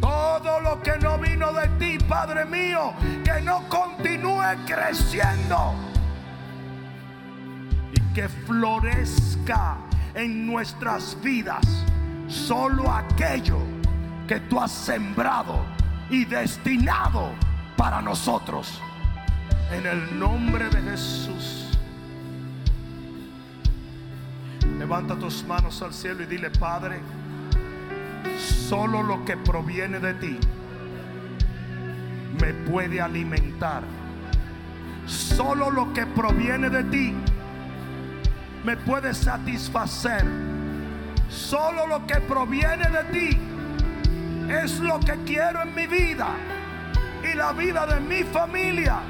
Todo 0.00 0.60
lo 0.60 0.80
que 0.80 0.96
no 0.98 1.18
vino 1.18 1.52
de 1.52 1.66
ti, 1.70 1.98
Padre 2.04 2.44
mío, 2.44 2.92
que 3.24 3.40
no 3.40 3.68
continúe 3.68 4.64
creciendo 4.64 5.74
que 8.14 8.28
florezca 8.28 9.76
en 10.14 10.46
nuestras 10.46 11.20
vidas 11.20 11.84
solo 12.28 12.90
aquello 12.90 13.58
que 14.28 14.38
tú 14.40 14.60
has 14.60 14.70
sembrado 14.70 15.64
y 16.08 16.24
destinado 16.24 17.32
para 17.76 18.00
nosotros. 18.00 18.80
En 19.72 19.84
el 19.86 20.18
nombre 20.18 20.68
de 20.68 20.80
Jesús. 20.90 21.78
Levanta 24.78 25.16
tus 25.18 25.44
manos 25.44 25.82
al 25.82 25.92
cielo 25.92 26.22
y 26.22 26.26
dile, 26.26 26.50
Padre, 26.50 27.00
solo 28.68 29.02
lo 29.02 29.24
que 29.24 29.36
proviene 29.36 29.98
de 29.98 30.14
ti 30.14 30.38
me 32.40 32.52
puede 32.70 33.00
alimentar. 33.00 33.82
Solo 35.06 35.70
lo 35.70 35.92
que 35.92 36.06
proviene 36.06 36.70
de 36.70 36.84
ti 36.84 37.14
me 38.64 38.76
puede 38.76 39.14
satisfacer. 39.14 40.24
Solo 41.28 41.86
lo 41.86 42.06
que 42.06 42.16
proviene 42.22 42.88
de 42.88 43.04
ti 43.12 43.38
es 44.48 44.80
lo 44.80 44.98
que 45.00 45.16
quiero 45.24 45.62
en 45.62 45.74
mi 45.74 45.86
vida 45.86 46.28
y 47.22 47.36
la 47.36 47.52
vida 47.52 47.86
de 47.86 48.00
mi 48.00 48.22
familia. 48.24 49.00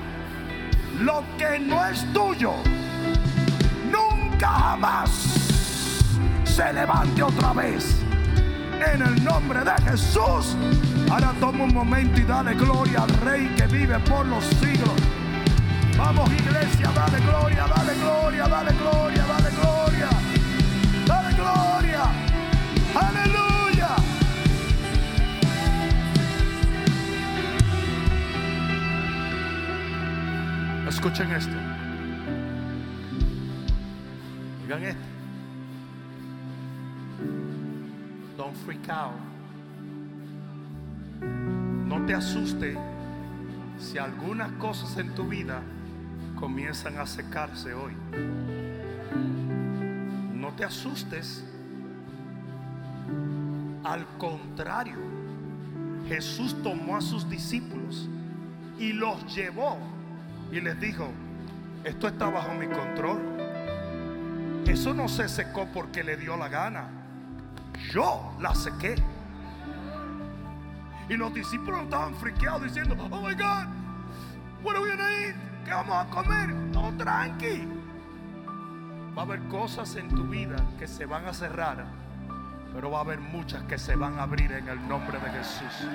Lo 1.00 1.24
que 1.38 1.58
no 1.58 1.84
es 1.86 2.04
tuyo, 2.12 2.52
nunca 3.90 4.48
jamás 4.48 5.10
se 6.44 6.72
levante 6.72 7.22
otra 7.22 7.52
vez. 7.52 8.00
En 8.92 9.02
el 9.02 9.24
nombre 9.24 9.60
de 9.64 9.72
Jesús. 9.90 10.56
Ahora 11.10 11.32
toma 11.40 11.64
un 11.64 11.74
momento 11.74 12.20
y 12.20 12.24
dale 12.24 12.54
gloria 12.54 13.02
al 13.02 13.10
Rey 13.20 13.54
que 13.56 13.66
vive 13.66 13.98
por 14.00 14.26
los 14.26 14.44
siglos. 14.44 14.94
Vamos 15.96 16.30
iglesia, 16.32 16.90
dale 16.94 17.20
gloria, 17.20 17.66
dale 17.66 17.94
gloria, 17.94 18.48
dale 18.48 18.72
gloria. 18.72 19.23
Escuchen 31.04 31.32
esto. 31.32 31.52
Digan 34.62 34.84
esto. 34.84 35.02
Don't 38.38 38.56
freak 38.64 38.88
out. 38.88 39.12
No 41.20 42.06
te 42.06 42.14
asuste 42.14 42.78
si 43.78 43.98
algunas 43.98 44.50
cosas 44.52 44.96
en 44.96 45.14
tu 45.14 45.28
vida 45.28 45.60
comienzan 46.36 46.96
a 46.96 47.06
secarse 47.06 47.74
hoy. 47.74 47.92
No 50.32 50.54
te 50.54 50.64
asustes. 50.64 51.44
Al 53.84 54.06
contrario, 54.16 54.96
Jesús 56.08 56.56
tomó 56.62 56.96
a 56.96 57.02
sus 57.02 57.28
discípulos 57.28 58.08
y 58.78 58.94
los 58.94 59.36
llevó 59.36 59.76
y 60.54 60.60
les 60.60 60.78
dijo, 60.78 61.08
esto 61.82 62.06
está 62.06 62.30
bajo 62.30 62.54
mi 62.54 62.68
control. 62.68 63.18
Eso 64.68 64.94
no 64.94 65.08
se 65.08 65.28
secó 65.28 65.66
porque 65.74 66.04
le 66.04 66.16
dio 66.16 66.36
la 66.36 66.48
gana. 66.48 66.88
Yo 67.92 68.36
la 68.40 68.54
sequé. 68.54 68.94
Y 71.08 71.16
los 71.16 71.34
discípulos 71.34 71.82
estaban 71.82 72.14
friqueados 72.14 72.62
diciendo, 72.62 72.96
oh 72.98 73.20
my 73.20 73.34
God, 73.34 73.66
what 74.62 74.76
are 74.76 74.80
we 74.80 74.90
gonna 74.90 75.10
eat? 75.26 75.34
¿Qué 75.64 75.72
vamos 75.72 76.06
a 76.06 76.08
comer? 76.10 76.48
No, 76.48 76.92
tranqui. 76.96 77.68
Va 79.16 79.22
a 79.22 79.24
haber 79.24 79.40
cosas 79.48 79.96
en 79.96 80.08
tu 80.08 80.22
vida 80.22 80.56
que 80.78 80.86
se 80.86 81.04
van 81.04 81.26
a 81.26 81.34
cerrar, 81.34 81.84
pero 82.72 82.92
va 82.92 82.98
a 82.98 83.00
haber 83.00 83.18
muchas 83.18 83.64
que 83.64 83.76
se 83.76 83.96
van 83.96 84.20
a 84.20 84.22
abrir 84.22 84.52
en 84.52 84.68
el 84.68 84.88
nombre 84.88 85.18
de 85.18 85.30
Jesús. 85.30 85.88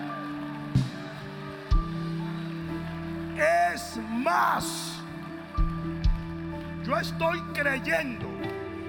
Más, 4.09 4.99
yo 6.85 6.97
estoy 6.97 7.39
creyendo 7.53 8.27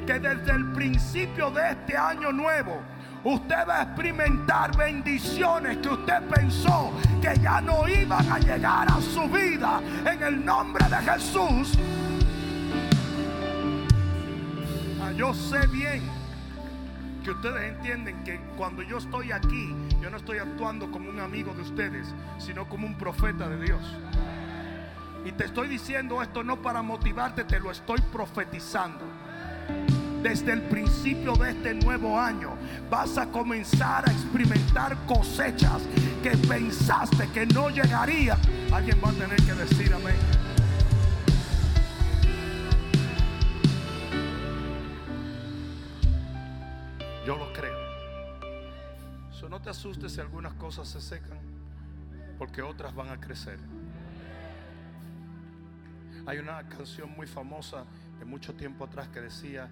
que 0.06 0.18
desde 0.18 0.52
el 0.52 0.72
principio 0.72 1.50
de 1.50 1.70
este 1.70 1.96
año 1.96 2.32
nuevo, 2.32 2.80
usted 3.24 3.68
va 3.68 3.80
a 3.80 3.82
experimentar 3.82 4.76
bendiciones 4.76 5.78
que 5.78 5.88
usted 5.88 6.22
pensó 6.28 6.92
que 7.20 7.38
ya 7.40 7.60
no 7.60 7.86
iban 7.86 8.30
a 8.30 8.38
llegar 8.38 8.90
a 8.90 9.00
su 9.00 9.28
vida 9.28 9.80
en 10.04 10.22
el 10.22 10.44
nombre 10.44 10.84
de 10.88 10.96
Jesús. 10.96 11.78
Ah, 15.02 15.12
yo 15.12 15.32
sé 15.34 15.66
bien 15.68 16.02
que 17.22 17.30
ustedes 17.30 17.74
entienden 17.74 18.24
que 18.24 18.40
cuando 18.56 18.82
yo 18.82 18.98
estoy 18.98 19.30
aquí, 19.30 19.74
yo 20.00 20.10
no 20.10 20.16
estoy 20.16 20.38
actuando 20.38 20.90
como 20.90 21.10
un 21.10 21.20
amigo 21.20 21.52
de 21.54 21.62
ustedes, 21.62 22.14
sino 22.38 22.68
como 22.68 22.86
un 22.86 22.94
profeta 22.94 23.48
de 23.48 23.62
Dios. 23.62 23.80
Y 25.24 25.32
te 25.32 25.44
estoy 25.44 25.68
diciendo 25.68 26.22
esto 26.22 26.42
no 26.42 26.62
para 26.62 26.82
motivarte, 26.82 27.44
te 27.44 27.60
lo 27.60 27.70
estoy 27.70 28.00
profetizando 28.12 29.04
desde 30.22 30.52
el 30.52 30.62
principio 30.62 31.34
de 31.34 31.50
este 31.50 31.74
nuevo 31.74 32.18
año 32.18 32.56
vas 32.90 33.16
a 33.16 33.26
comenzar 33.30 34.08
a 34.08 34.12
experimentar 34.12 34.96
cosechas 35.06 35.82
que 36.22 36.36
pensaste 36.36 37.28
que 37.28 37.46
no 37.46 37.70
llegarían. 37.70 38.38
Alguien 38.72 39.00
va 39.02 39.10
a 39.10 39.12
tener 39.12 39.36
que 39.36 39.54
decir 39.54 39.92
amén. 39.94 40.16
Yo 47.26 47.36
lo 47.36 47.52
creo. 47.52 47.78
So, 49.32 49.48
no 49.48 49.60
te 49.60 49.70
asustes 49.70 50.12
si 50.12 50.20
algunas 50.20 50.52
cosas 50.54 50.88
se 50.88 51.00
secan, 51.00 51.38
porque 52.38 52.60
otras 52.60 52.94
van 52.94 53.08
a 53.08 53.20
crecer. 53.20 53.58
Hay 56.26 56.38
una 56.38 56.68
canción 56.68 57.10
muy 57.10 57.26
famosa 57.26 57.84
de 58.18 58.24
mucho 58.24 58.54
tiempo 58.54 58.84
atrás 58.84 59.08
que 59.08 59.20
decía, 59.20 59.68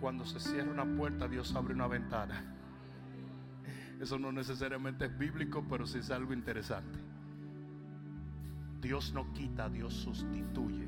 cuando 0.00 0.24
se 0.24 0.40
cierra 0.40 0.70
una 0.70 0.84
puerta, 0.84 1.28
Dios 1.28 1.54
abre 1.54 1.74
una 1.74 1.86
ventana. 1.86 2.44
Eso 4.00 4.18
no 4.18 4.32
necesariamente 4.32 5.06
es 5.06 5.18
bíblico, 5.18 5.64
pero 5.68 5.86
sí 5.86 5.98
es 5.98 6.10
algo 6.10 6.32
interesante. 6.32 6.98
Dios 8.80 9.12
no 9.12 9.32
quita, 9.32 9.68
Dios 9.68 9.94
sustituye. 9.94 10.86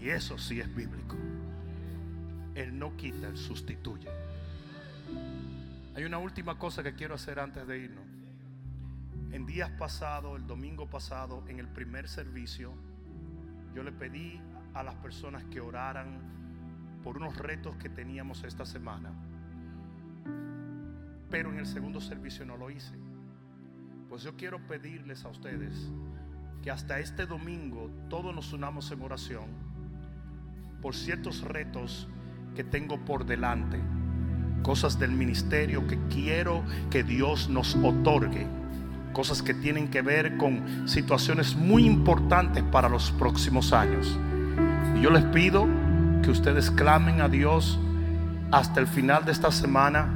Y 0.00 0.08
eso 0.08 0.38
sí 0.38 0.60
es 0.60 0.74
bíblico. 0.74 1.16
Él 2.54 2.78
no 2.78 2.96
quita, 2.96 3.28
Él 3.28 3.36
sustituye. 3.36 4.08
Hay 5.94 6.04
una 6.04 6.18
última 6.18 6.58
cosa 6.58 6.82
que 6.82 6.94
quiero 6.94 7.14
hacer 7.14 7.38
antes 7.38 7.66
de 7.66 7.78
irnos. 7.78 8.04
En 9.32 9.46
días 9.46 9.70
pasados, 9.70 10.40
el 10.40 10.46
domingo 10.46 10.88
pasado, 10.88 11.44
en 11.46 11.60
el 11.60 11.68
primer 11.68 12.08
servicio, 12.08 12.72
yo 13.74 13.82
le 13.82 13.92
pedí 13.92 14.40
a 14.74 14.82
las 14.82 14.94
personas 14.96 15.44
que 15.44 15.60
oraran 15.60 16.20
por 17.02 17.16
unos 17.16 17.36
retos 17.36 17.76
que 17.76 17.88
teníamos 17.88 18.44
esta 18.44 18.66
semana. 18.66 19.10
Pero 21.30 21.50
en 21.50 21.58
el 21.58 21.66
segundo 21.66 22.00
servicio 22.00 22.44
no 22.44 22.56
lo 22.56 22.70
hice. 22.70 22.94
Pues 24.08 24.22
yo 24.22 24.36
quiero 24.36 24.58
pedirles 24.66 25.24
a 25.24 25.28
ustedes 25.28 25.90
que 26.62 26.70
hasta 26.70 26.98
este 26.98 27.26
domingo 27.26 27.90
todos 28.08 28.34
nos 28.34 28.52
unamos 28.52 28.90
en 28.90 29.00
oración 29.02 29.46
por 30.82 30.94
ciertos 30.94 31.42
retos 31.42 32.08
que 32.54 32.64
tengo 32.64 33.04
por 33.04 33.24
delante. 33.24 33.80
cosas 34.62 34.98
del 34.98 35.12
ministerio 35.12 35.86
que 35.86 35.98
quiero 36.08 36.62
que 36.90 37.02
Dios 37.02 37.48
nos 37.48 37.74
otorgue, 37.76 38.46
cosas 39.12 39.42
que 39.42 39.54
tienen 39.54 39.88
que 39.88 40.02
ver 40.02 40.36
con 40.36 40.88
situaciones 40.88 41.54
muy 41.56 41.84
importantes 41.84 42.62
para 42.64 42.88
los 42.88 43.10
próximos 43.12 43.72
años. 43.72 44.18
Y 44.96 45.02
yo 45.02 45.10
les 45.10 45.24
pido 45.24 45.66
que 46.22 46.30
ustedes 46.30 46.70
clamen 46.70 47.20
a 47.20 47.28
Dios 47.28 47.78
hasta 48.50 48.80
el 48.80 48.86
final 48.86 49.24
de 49.24 49.32
esta 49.32 49.50
semana 49.50 50.08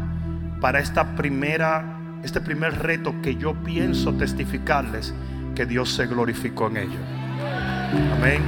para 0.60 0.80
esta 0.80 1.16
primera 1.16 1.94
este 2.24 2.40
primer 2.40 2.78
reto 2.78 3.14
que 3.22 3.36
yo 3.36 3.52
pienso 3.52 4.14
testificarles 4.14 5.12
que 5.54 5.66
Dios 5.66 5.92
se 5.92 6.06
glorificó 6.06 6.68
en 6.68 6.78
ello. 6.78 6.98
Amén. 8.16 8.42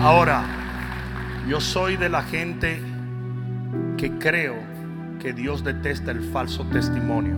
Ahora, 0.00 0.44
yo 1.48 1.60
soy 1.60 1.96
de 1.96 2.08
la 2.08 2.22
gente 2.22 2.80
que 3.96 4.12
creo 4.12 4.54
que 5.18 5.32
Dios 5.32 5.64
detesta 5.64 6.10
el 6.10 6.20
falso 6.20 6.64
testimonio. 6.66 7.36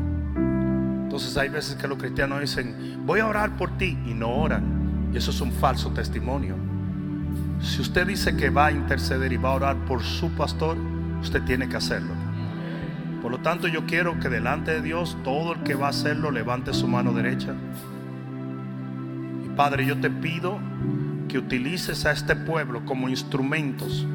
Entonces 1.05 1.37
hay 1.37 1.49
veces 1.49 1.77
que 1.77 1.89
los 1.89 1.99
cristianos 1.99 2.41
dicen, 2.41 3.03
voy 3.05 3.21
a 3.21 3.27
orar 3.27 3.57
por 3.57 3.77
ti 3.79 3.99
y 4.07 4.15
no 4.15 4.31
oran. 4.31 5.11
Y 5.13 5.17
eso 5.17 5.31
es 5.31 5.41
un 5.41 5.53
falso 5.53 5.91
testimonio. 5.91 6.55
Si 7.61 7.81
usted 7.81 8.07
dice 8.07 8.37
que 8.37 8.51
va 8.51 8.67
a 8.67 8.73
interceder 8.73 9.33
y 9.33 9.37
va 9.37 9.51
a 9.51 9.55
orar 9.55 9.77
por 9.87 10.03
su 10.03 10.31
pastor, 10.31 10.77
usted 11.21 11.43
tiene 11.43 11.69
que 11.69 11.77
hacerlo. 11.77 12.13
Por 13.23 13.33
lo 13.33 13.39
tanto, 13.39 13.67
yo 13.67 13.85
quiero 13.87 14.21
que 14.21 14.29
delante 14.29 14.71
de 14.71 14.83
Dios 14.83 15.17
todo 15.25 15.55
el 15.55 15.63
que 15.63 15.75
va 15.75 15.87
a 15.87 15.91
hacerlo 15.91 16.31
levante 16.31 16.73
su 16.73 16.87
mano 16.87 17.13
derecha. 17.13 17.55
Y 19.45 19.49
Padre, 19.57 19.87
yo 19.87 19.99
te 19.99 20.11
pido 20.11 20.59
que 21.27 21.39
utilices 21.39 22.07
a 22.07 22.13
este 22.13 22.37
pueblo 22.37 22.85
como 22.85 23.09
instrumentos 23.09 24.07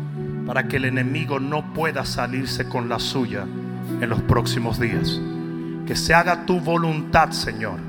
para 0.45 0.67
que 0.67 0.77
el 0.77 0.85
enemigo 0.85 1.39
no 1.39 1.73
pueda 1.73 2.05
salirse 2.05 2.67
con 2.67 2.89
la 2.89 2.99
suya 2.99 3.45
en 4.01 4.09
los 4.09 4.21
próximos 4.21 4.79
días. 4.79 5.19
Que 5.85 5.95
se 5.95 6.13
haga 6.13 6.45
tu 6.45 6.59
voluntad, 6.59 7.31
Señor, 7.31 7.79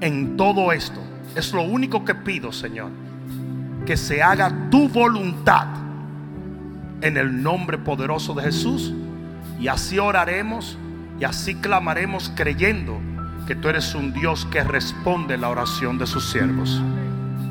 en 0.00 0.36
todo 0.36 0.72
esto. 0.72 1.00
Es 1.34 1.52
lo 1.52 1.62
único 1.62 2.04
que 2.04 2.14
pido, 2.14 2.52
Señor. 2.52 2.90
Que 3.86 3.96
se 3.96 4.22
haga 4.22 4.70
tu 4.70 4.88
voluntad 4.88 5.66
en 7.00 7.16
el 7.16 7.42
nombre 7.42 7.78
poderoso 7.78 8.34
de 8.34 8.44
Jesús. 8.44 8.92
Y 9.60 9.68
así 9.68 9.98
oraremos 9.98 10.78
y 11.20 11.24
así 11.24 11.54
clamaremos 11.56 12.32
creyendo 12.34 13.00
que 13.46 13.54
tú 13.54 13.68
eres 13.68 13.94
un 13.94 14.12
Dios 14.12 14.46
que 14.46 14.62
responde 14.62 15.36
la 15.36 15.48
oración 15.48 15.98
de 15.98 16.06
sus 16.06 16.30
siervos. 16.30 16.80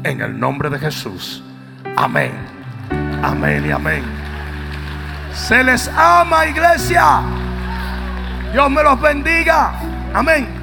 En 0.03 0.21
el 0.21 0.39
nombre 0.39 0.69
de 0.69 0.79
Jesús. 0.79 1.43
Amén. 1.95 2.60
Amén 3.23 3.65
y 3.67 3.71
amén. 3.71 4.03
Se 5.33 5.63
les 5.63 5.87
ama, 5.89 6.45
iglesia. 6.45 7.21
Dios 8.51 8.69
me 8.69 8.83
los 8.83 8.99
bendiga. 8.99 9.73
Amén. 10.13 10.60